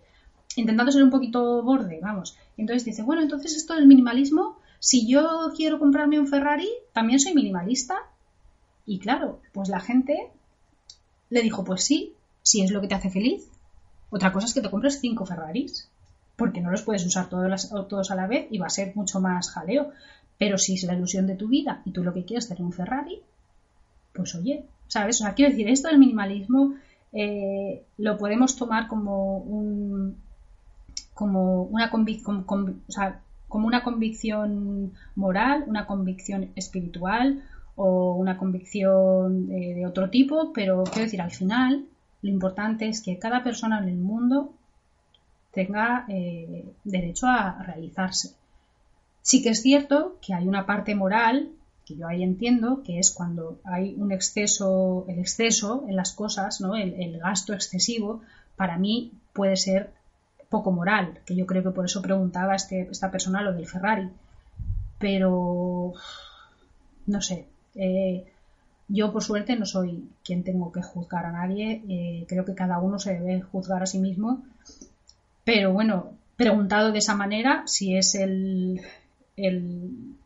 intentando 0.56 0.90
ser 0.90 1.02
un 1.02 1.10
poquito 1.10 1.62
borde, 1.62 2.00
vamos. 2.02 2.36
Entonces 2.56 2.84
dice, 2.84 3.02
bueno, 3.02 3.22
entonces 3.22 3.56
esto 3.56 3.74
del 3.74 3.86
minimalismo, 3.86 4.58
si 4.78 5.06
yo 5.06 5.52
quiero 5.56 5.78
comprarme 5.78 6.18
un 6.18 6.26
Ferrari, 6.26 6.68
también 6.92 7.20
soy 7.20 7.34
minimalista. 7.34 7.96
Y 8.84 8.98
claro, 8.98 9.40
pues 9.52 9.68
la 9.68 9.80
gente 9.80 10.30
le 11.30 11.42
dijo, 11.42 11.64
pues 11.64 11.84
sí, 11.84 12.14
si 12.42 12.62
es 12.62 12.70
lo 12.70 12.80
que 12.80 12.88
te 12.88 12.94
hace 12.94 13.10
feliz. 13.10 13.48
Otra 14.10 14.32
cosa 14.32 14.46
es 14.46 14.54
que 14.54 14.60
te 14.60 14.70
compres 14.70 15.00
cinco 15.00 15.26
Ferraris, 15.26 15.88
porque 16.36 16.60
no 16.60 16.70
los 16.70 16.82
puedes 16.82 17.04
usar 17.04 17.28
todos, 17.28 17.70
todos 17.88 18.10
a 18.10 18.14
la 18.14 18.26
vez 18.26 18.46
y 18.50 18.58
va 18.58 18.66
a 18.66 18.70
ser 18.70 18.94
mucho 18.94 19.20
más 19.20 19.50
jaleo. 19.50 19.90
Pero 20.38 20.58
si 20.58 20.74
es 20.74 20.84
la 20.84 20.94
ilusión 20.94 21.26
de 21.26 21.34
tu 21.34 21.48
vida 21.48 21.82
y 21.84 21.92
tú 21.92 22.04
lo 22.04 22.14
que 22.14 22.24
quieres 22.24 22.44
es 22.44 22.48
tener 22.48 22.62
un 22.62 22.72
Ferrari, 22.72 23.20
pues 24.12 24.34
oye, 24.34 24.64
¿sabes? 24.86 25.20
O 25.20 25.24
sea, 25.24 25.34
quiero 25.34 25.50
decir, 25.50 25.68
esto 25.68 25.88
del 25.88 25.98
minimalismo 25.98 26.74
eh, 27.12 27.84
lo 27.98 28.18
podemos 28.18 28.56
tomar 28.56 28.88
como 28.88 29.38
un, 29.38 30.16
como 31.16 31.62
una, 31.62 31.90
como 33.48 33.66
una 33.66 33.82
convicción 33.82 34.92
moral, 35.14 35.64
una 35.66 35.86
convicción 35.86 36.50
espiritual 36.56 37.42
o 37.74 38.16
una 38.16 38.36
convicción 38.36 39.48
de, 39.48 39.86
otro 39.86 40.10
tipo, 40.10 40.52
pero 40.52 40.84
quiero 40.84 41.04
decir, 41.04 41.22
al 41.22 41.30
final 41.30 41.86
lo 42.20 42.28
importante 42.28 42.86
es 42.86 43.00
que 43.00 43.18
cada 43.18 43.42
persona 43.42 43.78
en 43.78 43.88
el 43.88 43.96
mundo 43.96 44.52
tenga 45.52 46.04
eh, 46.10 46.66
derecho 46.84 47.28
a 47.28 47.62
realizarse. 47.62 48.34
Sí 49.22 49.42
que 49.42 49.48
es 49.48 49.62
cierto 49.62 50.18
que 50.20 50.34
hay 50.34 50.46
una 50.46 50.66
parte 50.66 50.94
moral 50.94 51.48
que 51.86 51.96
yo 51.96 52.06
ahí 52.06 52.22
entiendo, 52.22 52.82
que 52.82 52.98
es 52.98 53.10
cuando 53.10 53.58
hay 53.64 53.94
un 53.96 54.12
exceso, 54.12 55.06
el 55.08 55.18
exceso 55.18 55.86
en 55.88 55.96
las 55.96 56.12
cosas, 56.12 56.60
¿no? 56.60 56.76
el, 56.76 56.92
el 57.00 57.18
gasto 57.20 57.54
excesivo, 57.54 58.20
para 58.54 58.76
mí 58.76 59.12
puede 59.32 59.56
ser 59.56 59.96
poco 60.48 60.72
moral, 60.72 61.20
que 61.24 61.34
yo 61.34 61.46
creo 61.46 61.62
que 61.62 61.70
por 61.70 61.84
eso 61.84 62.02
preguntaba 62.02 62.54
este, 62.54 62.88
esta 62.90 63.10
persona 63.10 63.42
lo 63.42 63.52
del 63.52 63.66
Ferrari. 63.66 64.08
Pero, 64.98 65.92
no 67.06 67.20
sé, 67.20 67.46
eh, 67.74 68.24
yo 68.88 69.12
por 69.12 69.22
suerte 69.22 69.56
no 69.56 69.66
soy 69.66 70.08
quien 70.24 70.44
tengo 70.44 70.72
que 70.72 70.82
juzgar 70.82 71.26
a 71.26 71.32
nadie, 71.32 71.82
eh, 71.88 72.24
creo 72.28 72.44
que 72.44 72.54
cada 72.54 72.78
uno 72.78 72.98
se 72.98 73.18
debe 73.18 73.42
juzgar 73.42 73.82
a 73.82 73.86
sí 73.86 73.98
mismo, 73.98 74.42
pero 75.44 75.72
bueno, 75.72 76.12
preguntado 76.36 76.92
de 76.92 76.98
esa 76.98 77.14
manera, 77.14 77.62
si 77.66 77.96
es 77.96 78.14
el, 78.14 78.80
el 79.36 80.16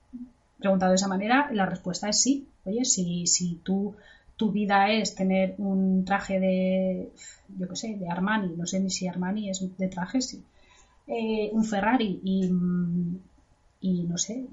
preguntado 0.59 0.91
de 0.91 0.97
esa 0.97 1.09
manera, 1.09 1.51
la 1.53 1.67
respuesta 1.67 2.09
es 2.09 2.21
sí. 2.21 2.47
Oye, 2.65 2.85
si, 2.85 3.27
si 3.27 3.57
tú, 3.63 3.97
tu 4.41 4.51
vida 4.51 4.91
es 4.91 5.15
tener 5.15 5.55
un 5.59 6.03
traje 6.07 6.41
de, 6.41 7.11
yo 7.59 7.69
qué 7.69 7.77
sé, 7.77 7.97
de 7.99 8.09
Armani, 8.09 8.57
no 8.57 8.65
sé 8.65 8.81
ni 8.81 8.89
si 8.89 9.07
Armani 9.07 9.51
es 9.51 9.61
de 9.77 9.89
trajes, 9.89 10.29
sí. 10.29 10.43
Eh, 11.07 11.51
un 11.53 11.63
Ferrari 11.63 12.23
y, 12.25 12.51
y, 13.83 14.03
no 14.05 14.17
sé, 14.17 14.47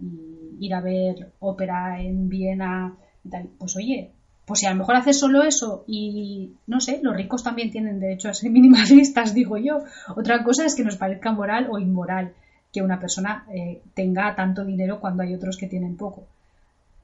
ir 0.59 0.73
a 0.73 0.81
ver 0.81 1.31
ópera 1.39 2.01
en 2.01 2.27
Viena 2.27 2.97
y 3.23 3.29
tal, 3.29 3.47
pues 3.57 3.77
oye, 3.77 4.11
pues 4.45 4.59
si 4.59 4.65
a 4.65 4.71
lo 4.71 4.79
mejor 4.79 4.97
haces 4.97 5.17
solo 5.17 5.41
eso 5.43 5.85
y 5.87 6.51
no 6.67 6.81
sé, 6.81 6.99
los 7.01 7.15
ricos 7.15 7.45
también 7.45 7.71
tienen 7.71 8.01
derecho 8.01 8.27
a 8.27 8.33
ser 8.33 8.51
minimalistas, 8.57 9.33
digo 9.33 9.57
yo. 9.57 9.85
Otra 10.17 10.43
cosa 10.43 10.65
es 10.65 10.75
que 10.75 10.83
nos 10.83 10.97
parezca 10.97 11.31
moral 11.31 11.69
o 11.71 11.79
inmoral 11.79 12.33
que 12.73 12.81
una 12.81 12.99
persona 12.99 13.45
eh, 13.53 13.81
tenga 13.93 14.35
tanto 14.35 14.65
dinero 14.65 14.99
cuando 14.99 15.23
hay 15.23 15.33
otros 15.33 15.55
que 15.55 15.67
tienen 15.67 15.95
poco. 15.95 16.25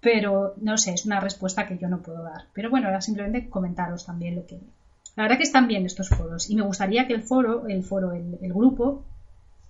Pero 0.03 0.53
no 0.61 0.77
sé, 0.77 0.93
es 0.93 1.05
una 1.05 1.21
respuesta 1.21 1.65
que 1.65 1.77
yo 1.77 1.87
no 1.87 2.01
puedo 2.01 2.21
dar. 2.23 2.43
Pero 2.53 2.69
bueno, 2.69 2.89
era 2.89 3.01
simplemente 3.01 3.49
comentaros 3.49 4.05
también 4.05 4.35
lo 4.35 4.45
que. 4.45 4.59
La 5.15 5.23
verdad 5.23 5.37
que 5.37 5.43
están 5.43 5.67
bien 5.67 5.85
estos 5.85 6.09
foros 6.09 6.49
y 6.49 6.55
me 6.55 6.63
gustaría 6.63 7.07
que 7.07 7.13
el 7.13 7.21
foro, 7.21 7.67
el 7.67 7.83
foro, 7.83 8.11
el, 8.11 8.37
grupo 8.53 9.03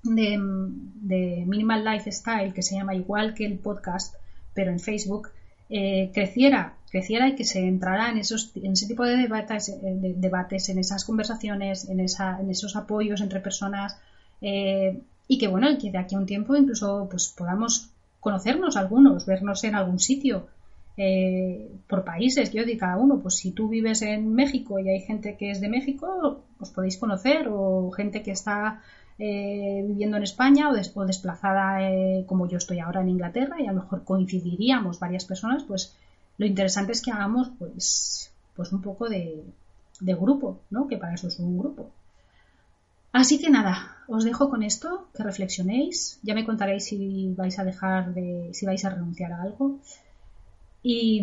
de, 0.03 0.39
de 0.39 1.43
Minimal 1.45 1.83
Lifestyle, 1.85 2.53
que 2.53 2.61
se 2.63 2.75
llama 2.75 2.95
igual 2.95 3.33
que 3.33 3.45
el 3.45 3.59
podcast, 3.59 4.15
pero 4.53 4.71
en 4.71 4.79
Facebook, 4.79 5.29
eh, 5.69 6.11
creciera, 6.13 6.75
creciera 6.91 7.27
y 7.27 7.35
que 7.35 7.43
se 7.43 7.59
entrara 7.67 8.09
en, 8.09 8.17
esos, 8.17 8.51
en 8.55 8.73
ese 8.73 8.87
tipo 8.87 9.03
de 9.03 9.17
debates, 9.17 9.69
eh, 9.69 10.13
debates 10.17 10.69
en 10.69 10.77
esas 10.77 11.03
conversaciones, 11.03 11.89
en, 11.89 11.99
esa, 11.99 12.39
en 12.39 12.49
esos 12.49 12.75
apoyos 12.75 13.21
entre 13.21 13.39
personas 13.39 13.97
eh, 14.41 15.01
y 15.27 15.37
que 15.37 15.47
bueno, 15.47 15.67
que 15.79 15.89
de 15.89 15.97
aquí 15.97 16.15
a 16.15 16.19
un 16.19 16.25
tiempo 16.25 16.55
incluso 16.55 17.07
pues 17.09 17.29
podamos 17.29 17.89
conocernos 18.23 18.77
algunos, 18.77 19.25
vernos 19.25 19.63
en 19.63 19.75
algún 19.75 19.99
sitio. 19.99 20.47
por 21.89 22.03
países, 22.03 22.51
yo 22.53 22.63
digo 22.65 22.79
cada 22.79 22.97
uno, 22.97 23.19
pues 23.19 23.35
si 23.37 23.51
tú 23.51 23.67
vives 23.67 24.01
en 24.01 24.33
México 24.33 24.79
y 24.79 24.89
hay 24.89 25.01
gente 25.01 25.35
que 25.37 25.51
es 25.51 25.59
de 25.59 25.67
México, 25.67 26.43
os 26.59 26.69
podéis 26.69 26.97
conocer, 26.97 27.47
o 27.49 27.91
gente 27.91 28.21
que 28.23 28.31
está 28.31 28.81
eh, 29.19 29.83
viviendo 29.87 30.17
en 30.17 30.23
España 30.23 30.69
o, 30.69 30.73
desplazada 31.05 31.87
eh, 31.87 32.25
como 32.25 32.47
yo 32.47 32.57
estoy 32.57 32.79
ahora 32.79 33.01
en 33.01 33.09
Inglaterra 33.09 33.57
y 33.59 33.67
a 33.67 33.71
lo 33.71 33.81
mejor 33.81 34.03
coincidiríamos 34.03 34.99
varias 34.99 35.25
personas, 35.25 35.63
pues 35.63 35.95
lo 36.37 36.47
interesante 36.47 36.93
es 36.93 37.01
que 37.01 37.11
hagamos 37.11 37.51
pues, 37.59 38.31
pues 38.55 38.71
un 38.73 38.81
poco 38.81 39.07
de, 39.07 39.43
grupo, 40.01 40.59
¿no? 40.71 40.87
Que 40.87 40.97
para 40.97 41.13
eso 41.13 41.27
es 41.27 41.39
un 41.39 41.57
grupo. 41.57 41.91
Así 43.13 43.39
que 43.39 43.51
nada, 43.51 43.75
os 44.07 44.23
dejo 44.25 44.49
con 44.49 44.63
esto, 44.63 45.07
que 45.15 45.21
reflexionéis, 45.21 46.19
ya 46.23 46.33
me 46.33 46.45
contaréis 46.49 46.85
si 46.85 47.31
vais 47.37 47.57
a 47.59 47.63
dejar 47.63 48.11
de, 48.17 48.49
si 48.57 48.65
vais 48.65 48.83
a 48.83 48.89
renunciar 48.89 49.31
a 49.33 49.41
algo. 49.43 49.77
Y, 50.81 51.21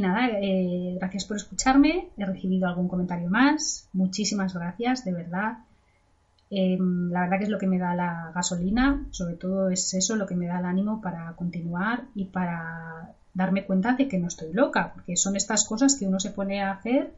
nada, 0.00 0.30
eh, 0.40 0.96
gracias 0.98 1.26
por 1.26 1.36
escucharme, 1.36 2.08
he 2.16 2.24
recibido 2.24 2.66
algún 2.66 2.88
comentario 2.88 3.28
más, 3.28 3.88
muchísimas 3.92 4.54
gracias, 4.54 5.04
de 5.04 5.12
verdad. 5.12 5.58
Em, 6.48 7.10
la 7.10 7.20
verdad 7.20 7.38
que 7.38 7.44
es 7.44 7.50
lo 7.50 7.58
que 7.58 7.66
me 7.66 7.78
da 7.78 7.94
la 7.94 8.32
gasolina, 8.34 9.06
sobre 9.10 9.34
todo 9.34 9.68
es 9.68 9.92
eso 9.92 10.16
lo 10.16 10.26
que 10.26 10.34
me 10.34 10.46
da 10.46 10.60
el 10.60 10.64
ánimo 10.64 11.02
para 11.02 11.30
continuar 11.36 12.04
y 12.14 12.24
para 12.24 13.12
darme 13.34 13.66
cuenta 13.66 13.92
de 13.96 14.08
que 14.08 14.18
no 14.18 14.28
estoy 14.28 14.52
loca, 14.54 14.92
porque 14.94 15.16
son 15.16 15.36
estas 15.36 15.66
cosas 15.66 15.96
que 15.96 16.06
uno 16.06 16.18
se 16.20 16.30
pone 16.30 16.62
a 16.62 16.72
hacer 16.72 17.12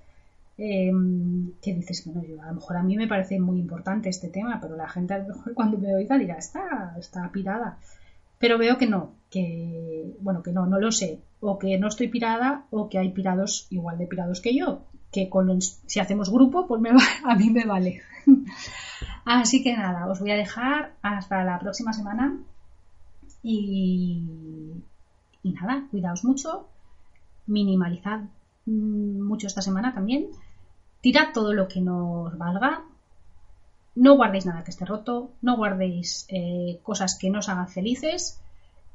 em, 0.59 1.53
que 1.62 1.75
dices, 1.75 2.05
bueno, 2.07 2.23
yo, 2.27 2.42
a 2.42 2.47
lo 2.47 2.55
mejor 2.55 2.77
a 2.77 2.83
mí 2.83 2.97
me 2.97 3.09
parece 3.09 3.38
muy 3.38 3.59
importante 3.59 4.09
este 4.09 4.29
tema, 4.29 4.59
pero 4.61 4.77
la 4.77 4.88
gente 4.88 5.14
a 5.14 5.19
lo 5.19 5.29
mejor 5.29 5.55
cuando 5.55 5.79
me 5.79 5.95
oiga 5.95 6.19
dirá, 6.19 6.37
está, 6.37 6.95
está 6.99 7.31
pirada. 7.31 7.79
Pero 8.38 8.59
veo 8.59 8.77
que 8.77 8.87
no, 8.87 9.12
que, 9.31 10.14
bueno, 10.21 10.42
que 10.42 10.53
no, 10.53 10.66
no 10.66 10.79
lo 10.79 10.92
sé, 10.92 11.21
o 11.40 11.59
que 11.59 11.79
no 11.79 11.88
estoy 11.88 12.09
pirada, 12.09 12.66
o 12.71 12.88
que 12.88 12.99
hay 12.99 13.11
pirados 13.11 13.66
igual 13.71 13.99
de 13.99 14.07
pirados 14.07 14.40
que 14.40 14.55
yo, 14.55 14.83
que 15.11 15.31
si 15.87 16.01
hacemos 16.01 16.31
grupo, 16.31 16.66
pues 16.66 16.81
me 16.81 16.90
a 17.25 17.35
mí 17.35 17.51
me 17.51 17.64
vale. 17.64 18.03
Así 19.25 19.62
que 19.62 19.77
nada, 19.77 20.09
os 20.09 20.21
voy 20.21 20.31
a 20.31 20.37
dejar 20.37 20.95
hasta 21.03 21.45
la 21.45 21.59
próxima 21.59 21.92
semana 21.92 22.38
y, 23.42 24.73
y 25.42 25.53
nada, 25.53 25.87
cuidaos 25.90 26.25
mucho, 26.25 26.69
minimalizad 27.47 28.21
mm, 28.66 29.23
mucho 29.23 29.47
esta 29.47 29.62
semana 29.62 29.95
también, 29.95 30.29
tirad 31.07 31.33
todo 31.33 31.53
lo 31.53 31.69
que 31.69 31.81
nos 31.81 32.37
valga, 32.37 32.83
no 33.95 34.16
guardéis 34.16 34.45
nada 34.45 34.64
que 34.64 34.73
esté 34.73 34.85
roto, 34.85 35.31
no 35.40 35.55
guardéis 35.55 36.27
eh, 36.29 36.81
cosas 36.83 37.16
que 37.16 37.31
no 37.31 37.38
os 37.38 37.49
hagan 37.49 37.69
felices 37.69 38.40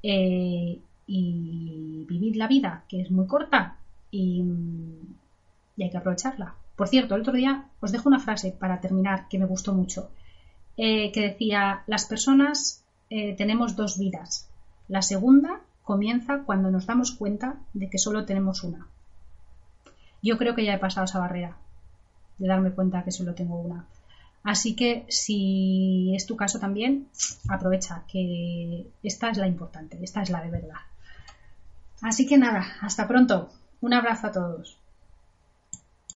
eh, 0.03 0.77
y 1.07 2.05
vivid 2.09 2.35
la 2.35 2.49
vida, 2.49 2.83
que 2.89 2.99
es 3.03 3.11
muy 3.11 3.27
corta 3.27 3.77
y 4.11 4.43
hay 5.79 5.89
que 5.89 5.97
aprovecharla. 5.97 6.55
Por 6.75 6.89
cierto, 6.89 7.15
el 7.15 7.21
otro 7.21 7.31
día 7.31 7.69
os 7.79 7.93
dejo 7.93 8.09
una 8.09 8.19
frase 8.19 8.51
para 8.51 8.81
terminar 8.81 9.29
que 9.29 9.39
me 9.39 9.45
gustó 9.45 9.73
mucho, 9.73 10.09
eh, 10.75 11.13
que 11.13 11.21
decía, 11.21 11.83
las 11.87 12.03
personas 12.03 12.83
tenemos 13.37 13.77
dos 13.77 13.97
vidas. 13.97 14.49
La 14.89 15.01
segunda 15.01 15.61
comienza 15.83 16.43
cuando 16.43 16.71
nos 16.71 16.87
damos 16.87 17.11
cuenta 17.11 17.55
de 17.73 17.89
que 17.89 17.97
solo 17.97 18.25
tenemos 18.25 18.65
una. 18.65 18.87
Yo 20.21 20.37
creo 20.37 20.55
que 20.55 20.65
ya 20.65 20.73
he 20.73 20.77
pasado 20.77 21.05
esa 21.05 21.19
barrera 21.19 21.55
de 22.41 22.47
darme 22.47 22.71
cuenta 22.71 23.03
que 23.03 23.11
solo 23.11 23.35
tengo 23.35 23.59
una. 23.59 23.85
Así 24.43 24.75
que 24.75 25.05
si 25.07 26.11
es 26.15 26.25
tu 26.25 26.35
caso 26.35 26.59
también, 26.59 27.07
aprovecha 27.47 28.03
que 28.11 28.87
esta 29.03 29.29
es 29.29 29.37
la 29.37 29.47
importante, 29.47 29.99
esta 30.01 30.23
es 30.23 30.31
la 30.31 30.41
de 30.41 30.49
verdad. 30.49 30.81
Así 32.01 32.25
que 32.25 32.39
nada, 32.39 32.65
hasta 32.81 33.07
pronto. 33.07 33.51
Un 33.81 33.93
abrazo 33.93 34.27
a 34.27 34.31
todos. 34.31 34.80